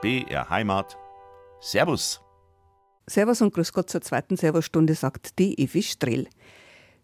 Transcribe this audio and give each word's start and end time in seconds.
BR 0.00 0.48
Heimat. 0.48 0.96
Servus. 1.60 2.20
Servus 3.08 3.42
und 3.42 3.52
Grüß 3.52 3.72
Gott 3.72 3.90
zur 3.90 4.00
zweiten 4.00 4.36
Servustunde, 4.36 4.94
sagt 4.94 5.40
die 5.40 5.58
Evi 5.58 5.82
Strehl. 5.82 6.28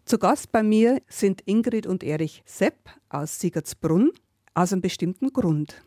Zu 0.05 0.17
Gast 0.17 0.53
bei 0.53 0.63
mir 0.63 1.01
sind 1.09 1.41
Ingrid 1.45 1.87
und 1.87 2.05
Erich 2.05 2.41
Sepp 2.45 2.89
aus 3.09 3.37
Siegertsbrunn 3.41 4.11
aus 4.53 4.71
einem 4.71 4.81
bestimmten 4.81 5.33
Grund. 5.33 5.83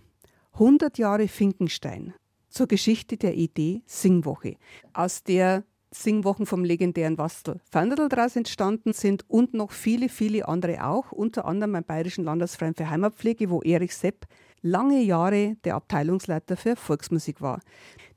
100 0.52 0.98
Jahre 0.98 1.29
Finkenstein 1.29 2.12
zur 2.50 2.66
Geschichte 2.66 3.16
der 3.16 3.34
Idee 3.34 3.80
Singwoche, 3.86 4.56
aus 4.93 5.22
der 5.22 5.64
Singwochen 5.90 6.45
vom 6.45 6.62
legendären 6.62 7.16
Wastel 7.16 7.62
Vanderl 7.72 8.11
daraus 8.11 8.36
entstanden 8.36 8.93
sind 8.93 9.25
und 9.29 9.54
noch 9.54 9.72
viele, 9.72 10.11
viele 10.11 10.46
andere 10.46 10.84
auch, 10.84 11.11
unter 11.12 11.46
anderem 11.46 11.72
beim 11.72 11.84
Bayerischen 11.84 12.25
Landesverein 12.25 12.75
für 12.75 12.90
Heimatpflege, 12.90 13.48
wo 13.48 13.62
Erich 13.62 13.96
Sepp 13.96 14.26
lange 14.62 15.03
Jahre 15.03 15.57
der 15.64 15.75
Abteilungsleiter 15.75 16.57
für 16.57 16.76
Volksmusik 16.76 17.40
war. 17.40 17.61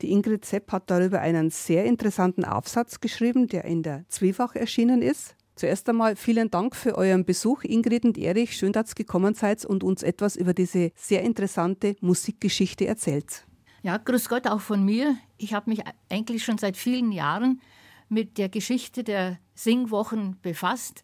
Die 0.02 0.12
Ingrid 0.12 0.46
Sepp 0.46 0.72
hat 0.72 0.90
darüber 0.90 1.20
einen 1.22 1.50
sehr 1.50 1.86
interessanten 1.86 2.46
Aufsatz 2.46 3.00
geschrieben, 3.00 3.48
der 3.48 3.66
in 3.66 3.84
der 3.84 4.06
Zwiefach 4.10 4.56
erschienen 4.56 5.02
ist. 5.02 5.36
Zuerst 5.56 5.88
einmal 5.90 6.16
vielen 6.16 6.50
Dank 6.50 6.76
für 6.76 6.98
euren 6.98 7.26
Besuch, 7.26 7.64
Ingrid 7.64 8.06
und 8.06 8.18
Erich. 8.18 8.56
Schön, 8.56 8.72
dass 8.72 8.92
ihr 8.92 8.96
gekommen 8.96 9.36
seid 9.36 9.64
und 9.66 9.84
uns 9.84 10.02
etwas 10.02 10.36
über 10.36 10.54
diese 10.54 10.92
sehr 10.96 11.22
interessante 11.22 11.96
Musikgeschichte 12.02 12.88
erzählt. 12.88 13.46
Ja, 13.84 13.98
grüß 13.98 14.30
Gott 14.30 14.48
auch 14.48 14.62
von 14.62 14.84
mir. 14.84 15.18
Ich 15.38 15.54
habe 15.54 15.70
mich 15.70 15.82
eigentlich 16.10 16.44
schon 16.44 16.58
seit 16.58 16.78
vielen 16.78 17.12
Jahren 17.12 17.62
mit 18.10 18.38
der 18.38 18.50
Geschichte 18.50 19.04
der 19.04 19.38
Singwochen 19.54 20.38
befasst, 20.42 21.04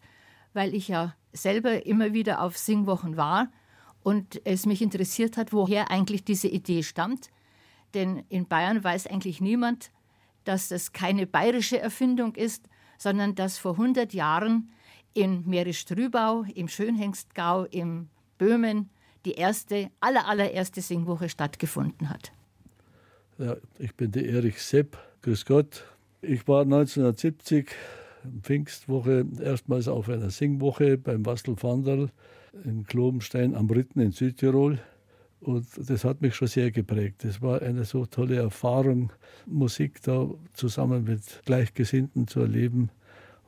weil 0.54 0.74
ich 0.74 0.88
ja 0.88 1.14
selber 1.32 1.86
immer 1.86 2.12
wieder 2.12 2.40
auf 2.42 2.56
Singwochen 2.58 3.16
war 3.16 3.48
und 4.08 4.40
es 4.46 4.64
mich 4.64 4.80
interessiert 4.80 5.36
hat, 5.36 5.52
woher 5.52 5.90
eigentlich 5.90 6.24
diese 6.24 6.48
Idee 6.48 6.82
stammt. 6.82 7.28
Denn 7.92 8.24
in 8.30 8.48
Bayern 8.48 8.82
weiß 8.82 9.06
eigentlich 9.06 9.42
niemand, 9.42 9.92
dass 10.44 10.68
das 10.68 10.92
keine 10.92 11.26
bayerische 11.26 11.78
Erfindung 11.78 12.34
ist, 12.34 12.70
sondern 12.96 13.34
dass 13.34 13.58
vor 13.58 13.72
100 13.72 14.14
Jahren 14.14 14.70
in 15.12 15.46
Meerestrübau, 15.46 16.46
im 16.54 16.68
Schönhengstgau, 16.68 17.64
im 17.64 18.08
Böhmen 18.38 18.88
die 19.26 19.32
erste, 19.32 19.90
aller, 20.00 20.26
allererste 20.26 20.80
Singwoche 20.80 21.28
stattgefunden 21.28 22.08
hat. 22.08 22.32
Ja, 23.36 23.56
ich 23.78 23.94
bin 23.94 24.10
der 24.10 24.24
Erich 24.24 24.62
Sepp. 24.62 24.96
Grüß 25.20 25.44
Gott. 25.44 25.84
Ich 26.22 26.48
war 26.48 26.62
1970 26.62 27.72
Pfingstwoche 28.40 29.26
erstmals 29.38 29.86
auf 29.86 30.08
einer 30.08 30.30
Singwoche 30.30 30.96
beim 30.96 31.26
Wastel 31.26 31.62
Vanderl 31.62 32.10
in 32.64 32.84
Klobenstein 32.86 33.54
am 33.54 33.68
Ritten 33.70 34.00
in 34.00 34.12
Südtirol. 34.12 34.78
Und 35.40 35.66
das 35.76 36.04
hat 36.04 36.20
mich 36.20 36.34
schon 36.34 36.48
sehr 36.48 36.70
geprägt. 36.70 37.24
Es 37.24 37.40
war 37.40 37.62
eine 37.62 37.84
so 37.84 38.06
tolle 38.06 38.36
Erfahrung, 38.36 39.12
Musik 39.46 40.02
da 40.02 40.28
zusammen 40.52 41.04
mit 41.04 41.22
Gleichgesinnten 41.44 42.26
zu 42.26 42.40
erleben. 42.40 42.90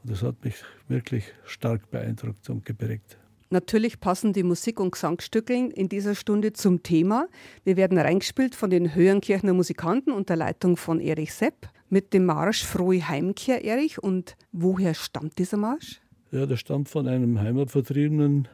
Und 0.02 0.12
das 0.12 0.22
hat 0.22 0.44
mich 0.44 0.56
wirklich 0.88 1.24
stark 1.44 1.90
beeindruckt 1.90 2.48
und 2.48 2.64
geprägt. 2.64 3.18
Natürlich 3.52 3.98
passen 3.98 4.32
die 4.32 4.44
Musik- 4.44 4.78
und 4.78 4.92
Gesangstückeln 4.92 5.72
in 5.72 5.88
dieser 5.88 6.14
Stunde 6.14 6.52
zum 6.52 6.84
Thema. 6.84 7.26
Wir 7.64 7.76
werden 7.76 7.98
reingespielt 7.98 8.54
von 8.54 8.70
den 8.70 8.94
Höhenkirchner 8.94 9.52
Musikanten 9.52 10.12
unter 10.12 10.36
Leitung 10.36 10.76
von 10.76 11.00
Erich 11.00 11.34
Sepp 11.34 11.68
mit 11.88 12.14
dem 12.14 12.26
Marsch 12.26 12.64
Frohe 12.64 13.08
Heimkehr, 13.08 13.64
Erich. 13.64 14.00
Und 14.00 14.36
woher 14.52 14.94
stammt 14.94 15.38
dieser 15.38 15.56
Marsch? 15.56 16.00
Ja, 16.30 16.46
der 16.46 16.56
stammt 16.56 16.88
von 16.88 17.08
einem 17.08 17.40
Heimatvertriebenen 17.40 18.46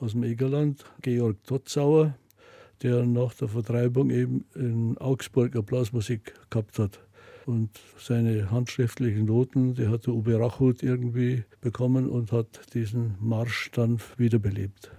aus 0.00 0.12
dem 0.12 0.24
Egerland, 0.24 0.84
Georg 1.02 1.42
Totzauer, 1.44 2.14
der 2.82 3.04
nach 3.04 3.34
der 3.34 3.48
Vertreibung 3.48 4.10
eben 4.10 4.44
in 4.54 4.98
Augsburg 4.98 5.54
eine 5.54 5.62
Blasmusik 5.62 6.34
gehabt 6.50 6.78
hat. 6.78 7.00
Und 7.46 7.70
seine 7.98 8.50
handschriftlichen 8.50 9.26
Noten, 9.26 9.74
die 9.74 9.88
hat 9.88 10.06
der 10.06 10.14
Uwe 10.14 10.38
Rachut 10.38 10.82
irgendwie 10.82 11.44
bekommen 11.60 12.08
und 12.08 12.32
hat 12.32 12.74
diesen 12.74 13.16
Marsch 13.20 13.70
dann 13.72 14.00
wiederbelebt. 14.16 14.90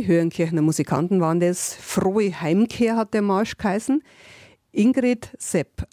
Die 0.00 0.06
Höhenkirchner 0.06 0.62
Musikanten 0.62 1.20
waren 1.20 1.40
das. 1.40 1.74
Frohe 1.74 2.40
Heimkehr 2.40 2.96
hat 2.96 3.12
der 3.12 3.20
Marsch 3.20 3.58
geheißen. 3.58 4.02
Ingrid 4.72 5.36
Sepp, 5.38 5.86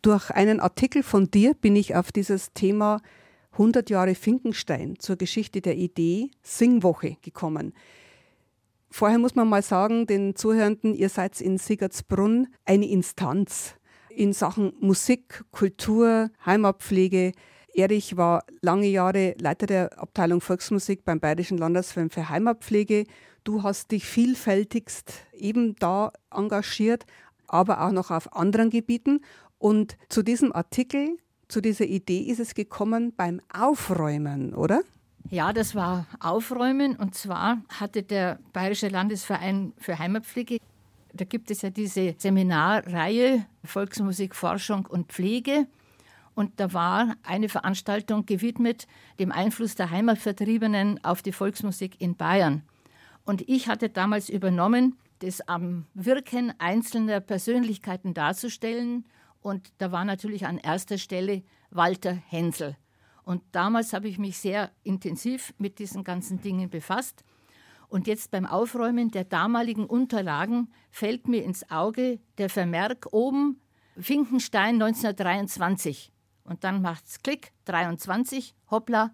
durch 0.00 0.30
einen 0.30 0.58
Artikel 0.58 1.02
von 1.02 1.30
dir 1.30 1.52
bin 1.52 1.76
ich 1.76 1.94
auf 1.94 2.12
dieses 2.12 2.54
Thema 2.54 3.02
100 3.52 3.90
Jahre 3.90 4.14
Finkenstein 4.14 4.98
zur 4.98 5.16
Geschichte 5.16 5.60
der 5.60 5.76
Idee 5.76 6.30
Singwoche 6.42 7.18
gekommen. 7.20 7.74
Vorher 8.88 9.18
muss 9.18 9.34
man 9.34 9.50
mal 9.50 9.60
sagen, 9.60 10.06
den 10.06 10.34
Zuhörenden, 10.34 10.94
ihr 10.94 11.10
seid 11.10 11.42
in 11.42 11.58
Sigurdsbrunn 11.58 12.48
eine 12.64 12.88
Instanz 12.88 13.74
in 14.08 14.32
Sachen 14.32 14.72
Musik, 14.80 15.44
Kultur, 15.50 16.30
Heimatpflege, 16.46 17.32
Erich 17.74 18.16
war 18.16 18.44
lange 18.62 18.86
Jahre 18.86 19.34
Leiter 19.38 19.66
der 19.66 19.98
Abteilung 19.98 20.40
Volksmusik 20.40 21.04
beim 21.04 21.20
Bayerischen 21.20 21.58
Landesverein 21.58 22.10
für 22.10 22.28
Heimatpflege. 22.28 23.04
Du 23.44 23.62
hast 23.62 23.90
dich 23.90 24.04
vielfältigst 24.04 25.12
eben 25.32 25.76
da 25.76 26.12
engagiert, 26.30 27.06
aber 27.46 27.82
auch 27.86 27.92
noch 27.92 28.10
auf 28.10 28.34
anderen 28.34 28.70
Gebieten. 28.70 29.20
Und 29.58 29.96
zu 30.08 30.22
diesem 30.22 30.52
Artikel, 30.52 31.18
zu 31.48 31.60
dieser 31.60 31.86
Idee 31.86 32.20
ist 32.20 32.40
es 32.40 32.54
gekommen 32.54 33.12
beim 33.16 33.40
Aufräumen, 33.52 34.54
oder? 34.54 34.82
Ja, 35.28 35.52
das 35.52 35.74
war 35.74 36.06
Aufräumen. 36.18 36.96
Und 36.96 37.14
zwar 37.14 37.62
hatte 37.68 38.02
der 38.02 38.38
Bayerische 38.52 38.88
Landesverein 38.88 39.72
für 39.78 39.98
Heimatpflege, 39.98 40.58
da 41.12 41.24
gibt 41.24 41.50
es 41.50 41.62
ja 41.62 41.70
diese 41.70 42.14
Seminarreihe 42.18 43.44
Volksmusik, 43.64 44.34
Forschung 44.34 44.86
und 44.86 45.12
Pflege. 45.12 45.66
Und 46.40 46.58
da 46.58 46.72
war 46.72 47.16
eine 47.22 47.50
Veranstaltung 47.50 48.24
gewidmet 48.24 48.86
dem 49.18 49.30
Einfluss 49.30 49.74
der 49.74 49.90
Heimatvertriebenen 49.90 51.04
auf 51.04 51.20
die 51.20 51.32
Volksmusik 51.32 52.00
in 52.00 52.16
Bayern. 52.16 52.62
Und 53.26 53.46
ich 53.46 53.68
hatte 53.68 53.90
damals 53.90 54.30
übernommen, 54.30 54.96
das 55.18 55.42
am 55.42 55.84
Wirken 55.92 56.54
einzelner 56.56 57.20
Persönlichkeiten 57.20 58.14
darzustellen. 58.14 59.04
Und 59.42 59.70
da 59.76 59.92
war 59.92 60.06
natürlich 60.06 60.46
an 60.46 60.56
erster 60.56 60.96
Stelle 60.96 61.42
Walter 61.68 62.14
Hensel. 62.14 62.74
Und 63.22 63.42
damals 63.52 63.92
habe 63.92 64.08
ich 64.08 64.16
mich 64.16 64.38
sehr 64.38 64.70
intensiv 64.82 65.52
mit 65.58 65.78
diesen 65.78 66.04
ganzen 66.04 66.40
Dingen 66.40 66.70
befasst. 66.70 67.22
Und 67.90 68.06
jetzt 68.06 68.30
beim 68.30 68.46
Aufräumen 68.46 69.10
der 69.10 69.24
damaligen 69.24 69.84
Unterlagen 69.84 70.72
fällt 70.90 71.28
mir 71.28 71.44
ins 71.44 71.70
Auge 71.70 72.18
der 72.38 72.48
Vermerk 72.48 73.08
oben 73.12 73.60
Finkenstein 73.98 74.80
1923. 74.80 76.10
Und 76.44 76.64
dann 76.64 76.82
macht's 76.82 77.22
Klick, 77.22 77.52
23, 77.66 78.54
hoppla, 78.70 79.12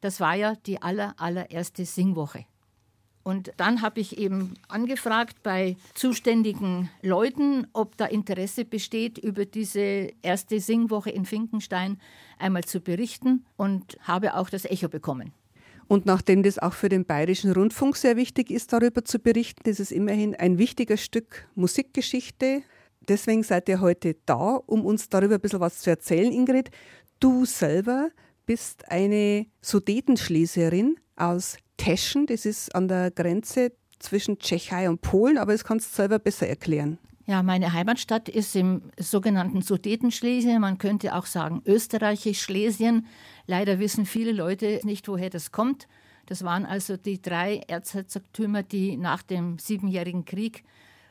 das 0.00 0.20
war 0.20 0.34
ja 0.34 0.54
die 0.66 0.82
aller, 0.82 1.14
allererste 1.18 1.84
Singwoche. 1.84 2.44
Und 3.22 3.52
dann 3.56 3.80
habe 3.80 4.00
ich 4.00 4.18
eben 4.18 4.52
angefragt 4.68 5.42
bei 5.42 5.76
zuständigen 5.94 6.90
Leuten, 7.00 7.66
ob 7.72 7.96
da 7.96 8.04
Interesse 8.04 8.66
besteht, 8.66 9.16
über 9.16 9.46
diese 9.46 10.12
erste 10.20 10.60
Singwoche 10.60 11.08
in 11.08 11.24
Finkenstein 11.24 11.98
einmal 12.38 12.64
zu 12.64 12.80
berichten 12.80 13.46
und 13.56 13.96
habe 14.02 14.34
auch 14.34 14.50
das 14.50 14.66
Echo 14.66 14.90
bekommen. 14.90 15.32
Und 15.88 16.04
nachdem 16.04 16.42
das 16.42 16.58
auch 16.58 16.74
für 16.74 16.90
den 16.90 17.06
Bayerischen 17.06 17.52
Rundfunk 17.52 17.96
sehr 17.96 18.16
wichtig 18.16 18.50
ist, 18.50 18.74
darüber 18.74 19.04
zu 19.04 19.18
berichten, 19.18 19.68
ist 19.68 19.80
es 19.80 19.90
immerhin 19.90 20.34
ein 20.34 20.58
wichtiges 20.58 21.02
Stück 21.02 21.48
Musikgeschichte. 21.54 22.62
Deswegen 23.08 23.42
seid 23.42 23.68
ihr 23.68 23.80
heute 23.80 24.16
da, 24.26 24.60
um 24.66 24.84
uns 24.84 25.08
darüber 25.08 25.36
ein 25.36 25.40
bisschen 25.40 25.60
was 25.60 25.80
zu 25.80 25.90
erzählen, 25.90 26.32
Ingrid. 26.32 26.70
Du 27.20 27.44
selber 27.44 28.10
bist 28.46 28.90
eine 28.90 29.46
Sudetenschlesierin 29.60 30.96
aus 31.16 31.56
Teschen, 31.76 32.26
das 32.26 32.46
ist 32.46 32.74
an 32.74 32.88
der 32.88 33.10
Grenze 33.10 33.72
zwischen 33.98 34.38
Tschechei 34.38 34.88
und 34.88 35.00
Polen, 35.00 35.38
aber 35.38 35.52
das 35.52 35.64
kannst 35.64 35.92
du 35.92 35.96
selber 35.96 36.18
besser 36.18 36.46
erklären. 36.46 36.98
Ja, 37.26 37.42
meine 37.42 37.72
Heimatstadt 37.72 38.28
ist 38.28 38.54
im 38.54 38.82
sogenannten 38.98 39.62
Sudetenschlesien, 39.62 40.60
man 40.60 40.76
könnte 40.76 41.14
auch 41.14 41.24
sagen 41.24 41.62
Österreichisch-Schlesien. 41.64 43.06
Leider 43.46 43.78
wissen 43.78 44.04
viele 44.04 44.32
Leute 44.32 44.80
nicht, 44.84 45.08
woher 45.08 45.30
das 45.30 45.50
kommt. 45.50 45.88
Das 46.26 46.44
waren 46.44 46.66
also 46.66 46.98
die 46.98 47.22
drei 47.22 47.62
Erzherzogtümer, 47.66 48.62
die 48.62 48.98
nach 48.98 49.22
dem 49.22 49.58
Siebenjährigen 49.58 50.26
Krieg 50.26 50.64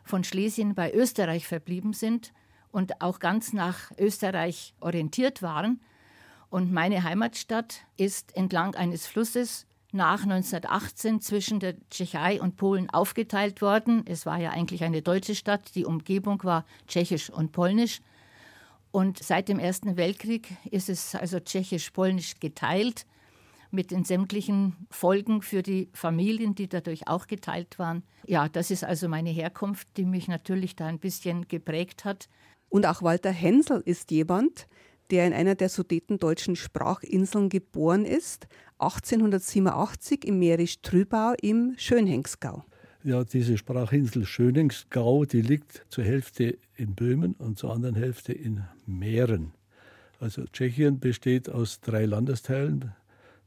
von 0.04 0.24
Schlesien 0.24 0.76
bei 0.76 0.94
Österreich 0.94 1.48
verblieben 1.48 1.94
sind 1.94 2.34
und 2.72 3.02
auch 3.02 3.20
ganz 3.20 3.54
nach 3.54 3.92
Österreich 3.98 4.74
orientiert 4.80 5.42
waren. 5.42 5.82
Und 6.50 6.72
meine 6.72 7.04
Heimatstadt 7.04 7.82
ist 7.98 8.36
entlang 8.36 8.76
eines 8.76 9.08
Flusses 9.08 9.66
nach 9.92 10.24
1918 10.24 11.22
zwischen 11.22 11.60
der 11.60 11.76
Tschechei 11.90 12.42
und 12.42 12.58
Polen 12.58 12.90
aufgeteilt 12.90 13.62
worden. 13.62 14.04
Es 14.08 14.26
war 14.26 14.40
ja 14.40 14.50
eigentlich 14.50 14.84
eine 14.84 15.02
deutsche 15.02 15.36
Stadt, 15.36 15.76
die 15.76 15.86
Umgebung 15.86 16.44
war 16.44 16.66
tschechisch 16.88 17.30
und 17.30 17.52
polnisch. 17.52 18.02
Und 18.92 19.22
seit 19.22 19.50
dem 19.50 19.60
Ersten 19.60 19.96
Weltkrieg 19.98 20.56
ist 20.70 20.90
es 20.90 21.16
also 21.16 21.40
tschechisch-polnisch 21.40 22.40
geteilt, 22.40 23.06
mit 23.74 23.92
den 23.92 24.04
sämtlichen 24.04 24.88
Folgen 24.90 25.42
für 25.42 25.64
die 25.64 25.90
Familien, 25.94 26.56
die 26.56 26.70
dadurch 26.70 27.08
auch 27.08 27.28
geteilt 27.28 27.80
waren. 27.80 28.04
Ja, 28.26 28.48
das 28.48 28.72
ist 28.72 28.84
also 28.84 29.08
meine 29.10 29.32
Herkunft, 29.32 29.88
die 29.98 30.06
mich 30.06 30.28
natürlich 30.28 30.76
da 30.76 30.86
ein 30.86 31.00
bisschen 31.00 31.48
geprägt 31.48 32.06
hat. 32.06 32.30
Und 32.70 32.86
auch 32.86 33.02
Walter 33.02 33.32
Hensel 33.32 33.82
ist 33.86 34.12
jemand, 34.12 34.68
der 35.12 35.28
in 35.28 35.34
einer 35.34 35.56
der 35.56 35.70
sudetendeutschen 35.70 36.56
Sprachinseln 36.56 37.50
geboren 37.50 38.06
ist, 38.06 38.48
1887 38.80 40.26
im 40.26 40.40
Mährisch-Trübau 40.40 41.34
im 41.42 41.74
Schönhengsgau. 41.78 42.64
Ja, 43.04 43.24
diese 43.24 43.58
Sprachinsel 43.58 44.26
Schönhengsgau, 44.26 45.26
die 45.26 45.42
liegt 45.42 45.86
zur 45.90 46.04
Hälfte 46.04 46.58
in 46.76 46.96
Böhmen 46.96 47.34
und 47.34 47.60
zur 47.60 47.74
anderen 47.74 47.96
Hälfte 47.96 48.34
in 48.34 48.64
Mähren. 48.86 49.52
Also 50.20 50.46
Tschechien 50.46 51.00
besteht 51.00 51.50
aus 51.50 51.82
drei 51.82 52.06
Landesteilen, 52.06 52.94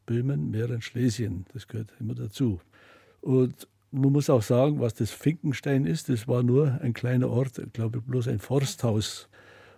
Böhmen, 0.06 0.50
Mähren, 0.50 0.80
Schlesien. 0.80 1.44
Das 1.52 1.66
gehört 1.68 1.92
immer 2.00 2.14
dazu. 2.14 2.60
Und 3.20 3.68
man 3.90 4.12
muss 4.12 4.30
auch 4.30 4.42
sagen, 4.42 4.80
was 4.80 4.94
das 4.94 5.10
Finkenstein 5.10 5.84
ist, 5.84 6.08
das 6.08 6.28
war 6.28 6.42
nur 6.42 6.80
ein 6.80 6.92
kleiner 6.92 7.28
Ort, 7.28 7.58
ich 7.58 7.72
glaube 7.72 8.00
bloß 8.00 8.28
ein 8.28 8.38
Forsthaus. 8.38 9.28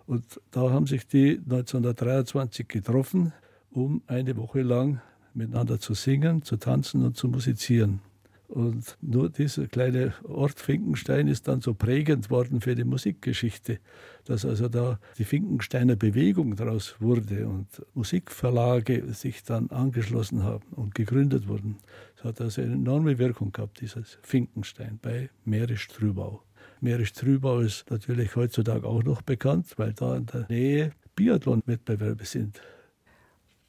Und 0.05 0.41
da 0.51 0.71
haben 0.71 0.87
sich 0.87 1.07
die 1.07 1.37
1923 1.37 2.67
getroffen, 2.67 3.33
um 3.71 4.01
eine 4.07 4.35
Woche 4.37 4.61
lang 4.61 5.01
miteinander 5.33 5.79
zu 5.79 5.93
singen, 5.93 6.41
zu 6.43 6.57
tanzen 6.57 7.05
und 7.05 7.15
zu 7.15 7.27
musizieren. 7.27 8.01
Und 8.49 8.97
nur 8.99 9.29
dieser 9.29 9.67
kleine 9.67 10.11
Ort 10.23 10.59
Finkenstein 10.59 11.27
ist 11.27 11.47
dann 11.47 11.61
so 11.61 11.75
prägend 11.75 12.31
worden 12.31 12.61
für 12.61 12.73
die 12.73 12.83
Musikgeschichte, 12.83 13.77
dass 14.25 14.43
also 14.43 14.67
da 14.67 14.99
die 15.19 15.23
Finkensteiner 15.23 15.95
Bewegung 15.95 16.55
daraus 16.55 16.95
wurde 16.99 17.47
und 17.47 17.67
Musikverlage 17.93 19.13
sich 19.13 19.43
dann 19.43 19.69
angeschlossen 19.69 20.41
haben 20.41 20.65
und 20.71 20.95
gegründet 20.95 21.47
wurden. 21.47 21.77
Es 22.17 22.23
hat 22.23 22.41
also 22.41 22.63
eine 22.63 22.73
enorme 22.73 23.19
Wirkung 23.19 23.51
gehabt, 23.51 23.81
dieses 23.81 24.17
Finkenstein 24.23 24.97
bei 24.99 25.29
Mährisch-Trübau. 25.45 26.41
Mährisch-Trübau 26.81 27.59
ist 27.59 27.91
natürlich 27.91 28.35
heutzutage 28.35 28.87
auch 28.87 29.03
noch 29.03 29.21
bekannt, 29.21 29.67
weil 29.77 29.93
da 29.93 30.17
in 30.17 30.25
der 30.25 30.47
Nähe 30.49 30.91
Biathlon-Wettbewerbe 31.15 32.25
sind. 32.25 32.59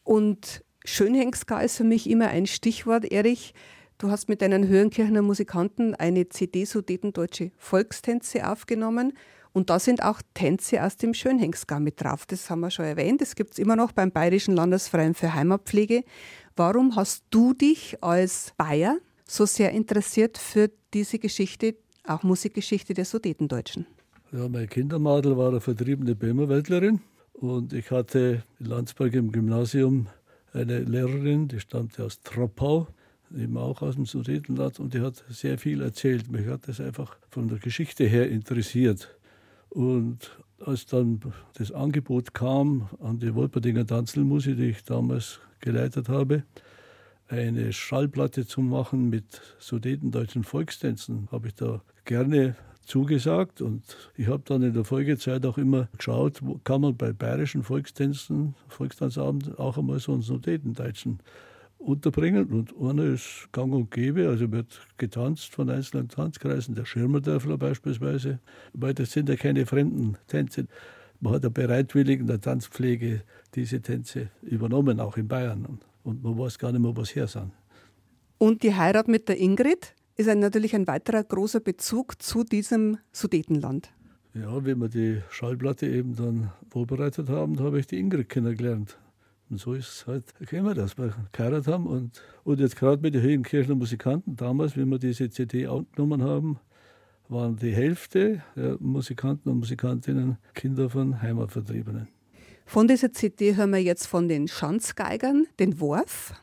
Und 0.05 0.65
Schönhengska 0.87 1.61
ist 1.61 1.77
für 1.77 1.85
mich 1.85 2.09
immer 2.09 2.29
ein 2.29 2.47
Stichwort, 2.47 3.05
Erich. 3.05 3.53
Du 4.01 4.11
hast 4.11 4.31
mit 4.31 4.41
deinen 4.41 4.67
Höhenkirchener 4.67 5.21
Musikanten 5.21 5.95
eine 5.95 6.27
CD 6.31 6.65
Sudetendeutsche 6.65 7.51
Volkstänze 7.59 8.51
aufgenommen. 8.51 9.13
Und 9.53 9.69
da 9.69 9.79
sind 9.79 10.03
auch 10.03 10.23
Tänze 10.33 10.83
aus 10.83 10.97
dem 10.97 11.13
Schönhengska 11.13 11.79
mit 11.81 12.01
drauf. 12.01 12.25
Das 12.25 12.49
haben 12.49 12.61
wir 12.61 12.71
schon 12.71 12.87
erwähnt. 12.87 13.21
Das 13.21 13.35
gibt 13.35 13.53
es 13.53 13.59
immer 13.59 13.77
noch 13.77 13.93
beim 13.93 14.11
Bayerischen 14.11 14.57
Landesverein 14.57 15.13
für 15.13 15.35
Heimatpflege. 15.35 16.05
Warum 16.57 16.97
hast 16.97 17.25
du 17.29 17.53
dich 17.53 18.03
als 18.03 18.55
Bayer 18.57 18.97
so 19.29 19.45
sehr 19.45 19.73
interessiert 19.73 20.39
für 20.39 20.71
diese 20.95 21.19
Geschichte, 21.19 21.75
auch 22.07 22.23
Musikgeschichte 22.23 22.95
der 22.95 23.05
Sudetendeutschen? 23.05 23.85
Ja, 24.33 24.49
meine 24.49 24.67
Kindermadel 24.67 25.37
war 25.37 25.51
eine 25.51 25.61
vertriebene 25.61 26.15
Böhmerwäldlerin. 26.15 27.03
Und 27.35 27.75
ich 27.75 27.91
hatte 27.91 28.45
in 28.61 28.65
Landsberg 28.65 29.13
im 29.13 29.31
Gymnasium 29.31 30.07
eine 30.55 30.79
Lehrerin, 30.79 31.49
die 31.49 31.61
stammte 31.61 32.03
aus 32.03 32.23
Troppau, 32.23 32.89
eben 33.37 33.57
auch 33.57 33.83
aus 33.83 33.95
dem 33.95 34.07
Sudetenland, 34.07 34.81
und 34.81 34.95
die 34.95 35.01
hat 35.01 35.25
sehr 35.29 35.59
viel 35.59 35.81
erzählt. 35.83 36.31
Mich 36.31 36.47
hat 36.47 36.69
das 36.69 36.81
einfach 36.81 37.17
von 37.31 37.49
der 37.49 37.59
Geschichte 37.59 38.05
her 38.05 38.29
interessiert. 38.31 39.17
Und 39.69 40.31
als 40.59 40.87
dann 40.87 41.21
das 41.55 41.73
Angebot 41.73 42.35
kam 42.35 42.89
an 43.01 43.19
die 43.19 43.35
Wolperdinger 43.35 43.87
Tanzelmusik, 43.87 44.57
die 44.57 44.71
ich 44.71 44.85
damals 44.85 45.41
geleitet 45.61 46.09
habe, 46.09 46.43
eine 47.29 47.73
Schallplatte 47.73 48.47
zu 48.47 48.61
machen 48.61 49.09
mit 49.09 49.41
sudetendeutschen 49.59 50.43
Volkstänzen, 50.43 51.29
habe 51.31 51.49
ich 51.49 51.55
da 51.55 51.81
gerne 52.05 52.57
zugesagt 52.85 53.61
und 53.61 53.85
ich 54.17 54.27
habe 54.27 54.43
dann 54.45 54.63
in 54.63 54.75
der 54.75 54.85
Folgezeit 54.85 55.47
auch 55.47 55.59
immer 55.59 55.89
geschaut, 55.97 56.43
kann 56.65 56.81
man 56.81 56.97
bei 56.97 57.13
bayerischen 57.13 57.63
Volkstänzen, 57.63 58.57
Volkstanzabend 58.67 59.59
auch 59.61 59.79
einmal 59.79 60.01
so 60.01 60.13
einen 60.13 60.23
Sudetendeutschen 60.23 61.21
unterbringen 61.81 62.47
und 62.47 62.75
einer 62.81 63.05
ist 63.05 63.49
gang 63.53 63.73
und 63.73 63.91
gäbe, 63.91 64.29
also 64.29 64.51
wird 64.53 64.87
getanzt 64.99 65.55
von 65.55 65.71
einzelnen 65.71 66.09
Tanzkreisen, 66.09 66.75
der 66.75 66.85
Schirmerdörfler 66.85 67.59
beispielsweise, 67.59 68.39
weil 68.73 68.95
das 68.95 69.13
sind 69.13 69.29
ja 69.29 69.37
keine 69.37 69.67
fremden 69.67 70.17
Tänze. 70.27 70.67
Man 71.21 71.35
hat 71.35 71.43
ja 71.43 71.49
bereitwillig 71.49 72.21
in 72.21 72.27
der 72.27 72.41
Tanzpflege 72.41 73.23
diese 73.55 73.81
Tänze 73.81 74.29
übernommen, 74.43 75.01
auch 75.01 75.17
in 75.17 75.29
Bayern 75.29 75.81
und 76.05 76.23
man 76.23 76.39
weiß 76.39 76.59
gar 76.59 76.73
nicht 76.73 76.81
mehr, 76.81 76.97
was 76.97 77.15
her 77.15 77.27
sind. 77.27 77.53
Und 78.39 78.63
die 78.63 78.75
Heirat 78.75 79.09
mit 79.09 79.29
der 79.29 79.39
Ingrid, 79.39 79.95
ist 80.21 80.29
ein, 80.29 80.39
natürlich 80.39 80.75
ein 80.75 80.87
weiterer 80.87 81.25
großer 81.25 81.61
Bezug 81.61 82.23
zu 82.23 82.45
diesem 82.45 82.99
Sudetenland. 83.11 83.91
Ja, 84.35 84.65
wie 84.65 84.75
wir 84.75 84.89
die 84.89 85.23
Schallplatte 85.31 85.87
eben 85.87 86.15
dann 86.15 86.53
vorbereitet 86.69 87.29
haben, 87.29 87.57
da 87.57 87.65
habe 87.65 87.81
ich 87.81 87.87
die 87.87 87.99
Ingrid 87.99 88.29
kennengelernt. 88.29 88.99
Und 89.51 89.59
so 89.59 89.75
ist 89.75 89.89
es 89.89 90.07
halt, 90.07 90.25
kennen 90.47 90.65
wir 90.65 90.75
das, 90.75 90.97
wir 90.97 91.13
geheiratet 91.33 91.67
haben. 91.67 91.87
Und, 91.87 92.23
und 92.45 92.61
jetzt 92.61 92.77
gerade 92.77 93.03
mit 93.03 93.15
den 93.15 93.23
Höhenkirchner 93.23 93.75
Musikanten, 93.75 94.37
damals, 94.37 94.77
wie 94.77 94.85
wir 94.85 94.99
diese 94.99 95.29
CD 95.29 95.67
aufgenommen 95.67 96.23
haben, 96.23 96.61
waren 97.29 97.57
die 97.57 97.73
Hälfte 97.73 98.43
der 98.55 98.77
Musikanten 98.81 99.51
und 99.51 99.59
Musikantinnen 99.59 100.39
Kinder 100.55 100.89
von 100.89 101.21
Heimatvertriebenen. 101.21 102.09
Von 102.65 102.87
dieser 102.87 103.13
CD 103.13 103.57
hören 103.57 103.71
wir 103.71 103.83
jetzt 103.83 104.07
von 104.07 104.29
den 104.29 104.47
Schanzgeigern 104.47 105.47
den 105.59 105.81
Worf 105.81 106.35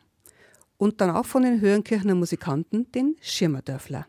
und 0.77 0.99
dann 0.99 1.09
auch 1.09 1.25
von 1.25 1.43
den 1.43 1.61
Höhenkirchener 1.61 2.15
Musikanten, 2.15 2.91
den 2.91 3.15
Schirmerdörfler. 3.21 4.05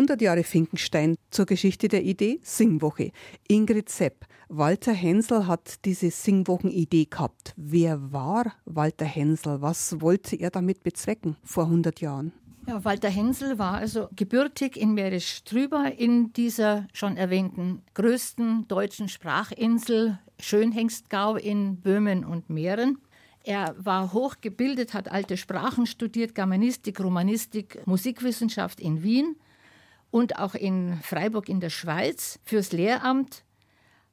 100 0.00 0.22
Jahre 0.22 0.44
Finkenstein 0.44 1.16
zur 1.28 1.44
Geschichte 1.44 1.88
der 1.88 2.02
Idee 2.02 2.40
Singwoche. 2.42 3.12
Ingrid 3.48 3.90
Sepp. 3.90 4.24
Walter 4.48 4.94
Hensel 4.94 5.46
hat 5.46 5.84
diese 5.84 6.10
Singwochen-Idee 6.10 7.04
gehabt. 7.04 7.52
Wer 7.58 8.10
war 8.10 8.54
Walter 8.64 9.04
Hensel? 9.04 9.60
Was 9.60 10.00
wollte 10.00 10.36
er 10.36 10.48
damit 10.48 10.82
bezwecken 10.82 11.36
vor 11.44 11.64
100 11.64 12.00
Jahren? 12.00 12.32
Ja, 12.66 12.82
Walter 12.82 13.10
Hensel 13.10 13.58
war 13.58 13.74
also 13.74 14.08
gebürtig 14.16 14.78
in 14.78 14.94
Mährisch-Trüber 14.94 15.92
in 15.98 16.32
dieser 16.32 16.88
schon 16.94 17.18
erwähnten 17.18 17.82
größten 17.92 18.68
deutschen 18.68 19.10
Sprachinsel 19.10 20.18
Schönhengstgau 20.38 21.36
in 21.36 21.76
Böhmen 21.76 22.24
und 22.24 22.48
Mähren. 22.48 22.96
Er 23.44 23.74
war 23.76 24.14
hochgebildet, 24.14 24.94
hat 24.94 25.10
alte 25.10 25.36
Sprachen 25.36 25.84
studiert, 25.84 26.34
Germanistik, 26.34 27.00
Romanistik, 27.00 27.86
Musikwissenschaft 27.86 28.80
in 28.80 29.02
Wien 29.02 29.36
und 30.10 30.38
auch 30.38 30.54
in 30.54 30.98
Freiburg 31.02 31.48
in 31.48 31.60
der 31.60 31.70
Schweiz 31.70 32.38
fürs 32.44 32.72
Lehramt, 32.72 33.44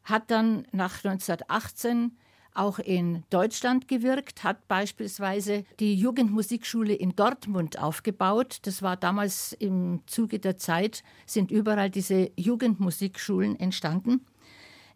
hat 0.04 0.32
dann 0.32 0.66
nach 0.72 1.04
1918 1.04 2.18
auch 2.54 2.80
in 2.80 3.24
Deutschland 3.30 3.88
gewirkt, 3.88 4.44
hat 4.44 4.68
beispielsweise 4.68 5.64
die 5.80 5.96
Jugendmusikschule 5.96 6.94
in 6.94 7.16
Dortmund 7.16 7.78
aufgebaut. 7.80 8.60
Das 8.64 8.82
war 8.82 8.98
damals 8.98 9.54
im 9.54 10.02
Zuge 10.08 10.40
der 10.40 10.58
Zeit, 10.58 11.04
sind 11.26 11.52
überall 11.52 11.90
diese 11.90 12.32
Jugendmusikschulen 12.36 13.60
entstanden. 13.60 14.26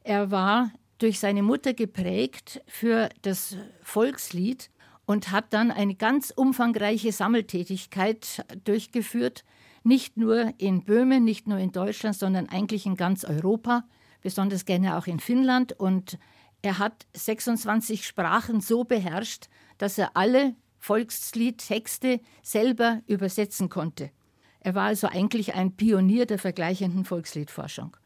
Er 0.03 0.31
war 0.31 0.72
durch 0.98 1.20
seine 1.20 1.43
Mutter 1.43 1.74
geprägt 1.74 2.62
für 2.67 3.10
das 3.22 3.58
Volkslied 3.84 4.72
und 5.05 5.31
hat 5.31 5.53
dann 5.53 5.72
eine 5.72 5.96
ganz 5.96 6.31
umfangreiche 6.36 7.12
Sammeltätigkeit 7.12 8.46
durchgeführt, 8.63 9.43
nicht 9.84 10.18
nur 10.18 10.54
in 10.58 10.84
Böhmen, 10.84 11.24
nicht 11.24 11.48
nur 11.48 11.58
in 11.58 11.72
Deutschland, 11.72 12.16
sondern 12.16 12.50
eigentlich 12.50 12.86
in 12.86 12.96
ganz 12.96 13.24
Europa, 13.24 13.84
besonders 14.22 14.66
gerne 14.66 14.98
auch 14.98 15.08
in 15.08 15.20
Finnland. 15.20 15.74
Und 15.74 16.18
er 16.62 16.78
hat 16.78 17.08
26 17.16 18.06
Sprachen 18.06 18.62
so 18.62 18.84
beherrscht, 18.84 19.48
dass 19.78 19.98
er 19.98 20.16
alle 20.16 20.56
Volksliedtexte 20.78 22.22
selber 22.44 23.02
übersetzen 23.08 23.70
konnte. 23.70 24.12
Er 24.60 24.76
war 24.76 24.86
also 24.86 25.08
eigentlich 25.08 25.56
ein 25.56 25.76
Pionier 25.76 26.26
der 26.26 26.38
vergleichenden 26.38 27.06
Volksliedforschung. 27.06 27.98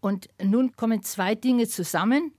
Und 0.00 0.28
nun 0.42 0.76
kommen 0.76 1.02
zwei 1.02 1.34
Dinge 1.34 1.66
zusammen. 1.68 2.32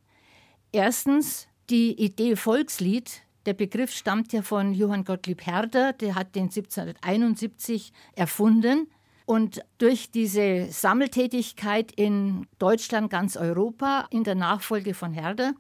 Erstens 0.72 1.48
die 1.70 2.00
Idee 2.00 2.36
Volkslied 2.36 3.24
der 3.48 3.54
Begriff 3.54 3.94
stammt 3.94 4.34
ja 4.34 4.42
von 4.42 4.74
Johann 4.74 5.06
Gottlieb 5.06 5.46
Herder, 5.46 5.94
der 5.94 6.16
hat 6.16 6.36
den 6.36 6.50
1771 6.50 7.94
erfunden. 8.14 8.88
Und 9.26 9.62
durch 9.78 10.12
diese 10.12 10.68
Sammeltätigkeit 10.70 11.94
in 11.94 12.46
Deutschland, 12.60 13.10
ganz 13.10 13.38
Europa, 13.38 14.06
in 14.10 14.26
der 14.26 14.36
Nachfolge 14.36 14.94
von 14.94 15.14
Herder, 15.14 15.54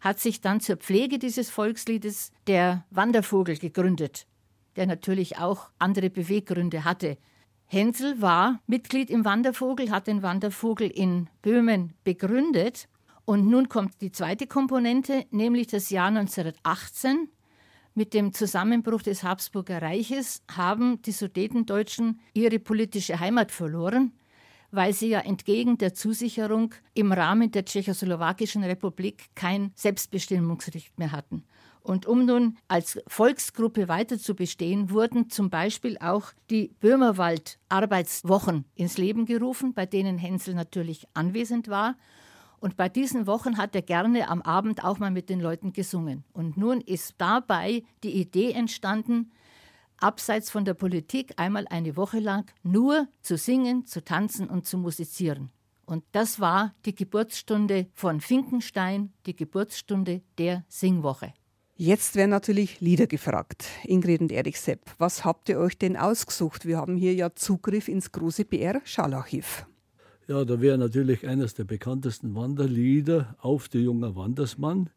hat 0.00 0.20
sich 0.20 0.40
dann 0.40 0.60
zur 0.60 0.76
Pflege 0.76 1.18
dieses 1.18 1.50
Volksliedes 1.50 2.30
der 2.46 2.84
Wandervogel 2.90 3.58
gegründet, 3.58 4.28
der 4.76 4.86
natürlich 4.86 5.38
auch 5.38 5.70
andere 5.80 6.10
Beweggründe 6.10 6.84
hatte. 6.84 7.18
Hensel 7.64 8.20
war 8.22 8.60
Mitglied 8.68 9.10
im 9.10 9.24
Wandervogel, 9.24 9.90
hat 9.90 10.06
den 10.06 10.22
Wandervogel 10.22 10.88
in 10.88 11.28
Böhmen 11.42 11.92
begründet 12.04 12.88
und 13.26 13.46
nun 13.48 13.68
kommt 13.68 14.00
die 14.00 14.12
zweite 14.12 14.46
Komponente, 14.46 15.26
nämlich 15.30 15.66
das 15.66 15.90
Jahr 15.90 16.08
1918. 16.08 17.28
Mit 17.94 18.14
dem 18.14 18.32
Zusammenbruch 18.32 19.02
des 19.02 19.24
Habsburger 19.24 19.82
Reiches 19.82 20.42
haben 20.50 21.02
die 21.02 21.12
Sudetendeutschen 21.12 22.20
ihre 22.34 22.60
politische 22.60 23.18
Heimat 23.18 23.50
verloren, 23.50 24.12
weil 24.70 24.92
sie 24.92 25.08
ja 25.08 25.20
entgegen 25.20 25.76
der 25.76 25.92
Zusicherung 25.92 26.72
im 26.94 27.10
Rahmen 27.10 27.50
der 27.50 27.64
Tschechoslowakischen 27.64 28.62
Republik 28.62 29.24
kein 29.34 29.72
Selbstbestimmungsrecht 29.74 30.96
mehr 30.98 31.10
hatten. 31.10 31.42
Und 31.82 32.06
um 32.06 32.26
nun 32.26 32.58
als 32.68 33.00
Volksgruppe 33.08 33.88
weiter 33.88 34.18
zu 34.18 34.36
bestehen, 34.36 34.90
wurden 34.90 35.30
zum 35.30 35.50
Beispiel 35.50 35.98
auch 35.98 36.32
die 36.50 36.74
Böhmerwald-Arbeitswochen 36.80 38.66
ins 38.74 38.98
Leben 38.98 39.24
gerufen, 39.24 39.74
bei 39.74 39.86
denen 39.86 40.18
Hensel 40.18 40.54
natürlich 40.54 41.06
anwesend 41.14 41.68
war. 41.68 41.96
Und 42.60 42.76
bei 42.76 42.88
diesen 42.88 43.26
Wochen 43.26 43.58
hat 43.58 43.74
er 43.74 43.82
gerne 43.82 44.28
am 44.28 44.42
Abend 44.42 44.84
auch 44.84 44.98
mal 44.98 45.10
mit 45.10 45.28
den 45.28 45.40
Leuten 45.40 45.72
gesungen. 45.72 46.24
Und 46.32 46.56
nun 46.56 46.80
ist 46.80 47.14
dabei 47.18 47.82
die 48.02 48.12
Idee 48.20 48.52
entstanden, 48.52 49.30
abseits 49.98 50.50
von 50.50 50.64
der 50.64 50.74
Politik 50.74 51.34
einmal 51.36 51.66
eine 51.68 51.96
Woche 51.96 52.18
lang 52.18 52.50
nur 52.62 53.08
zu 53.22 53.36
singen, 53.36 53.86
zu 53.86 54.04
tanzen 54.04 54.48
und 54.48 54.66
zu 54.66 54.78
musizieren. 54.78 55.50
Und 55.84 56.04
das 56.12 56.40
war 56.40 56.74
die 56.84 56.94
Geburtsstunde 56.94 57.86
von 57.94 58.20
Finkenstein, 58.20 59.12
die 59.24 59.36
Geburtsstunde 59.36 60.22
der 60.38 60.64
Singwoche. 60.68 61.32
Jetzt 61.78 62.16
werden 62.16 62.30
natürlich 62.30 62.80
Lieder 62.80 63.06
gefragt. 63.06 63.66
Ingrid 63.84 64.22
und 64.22 64.32
Erich 64.32 64.58
Sepp, 64.58 64.90
was 64.98 65.24
habt 65.24 65.48
ihr 65.48 65.58
euch 65.58 65.76
denn 65.78 65.96
ausgesucht? 65.96 66.64
Wir 66.64 66.78
haben 66.78 66.96
hier 66.96 67.14
ja 67.14 67.34
Zugriff 67.34 67.88
ins 67.88 68.10
große 68.12 68.46
BR-Schallarchiv. 68.46 69.66
Ja, 70.28 70.44
da 70.44 70.60
wäre 70.60 70.76
natürlich 70.76 71.26
eines 71.28 71.54
der 71.54 71.62
bekanntesten 71.62 72.34
Wanderlieder 72.34 73.36
Auf 73.38 73.68
der 73.68 73.82
junger 73.82 74.16
Wandersmann. 74.16 74.90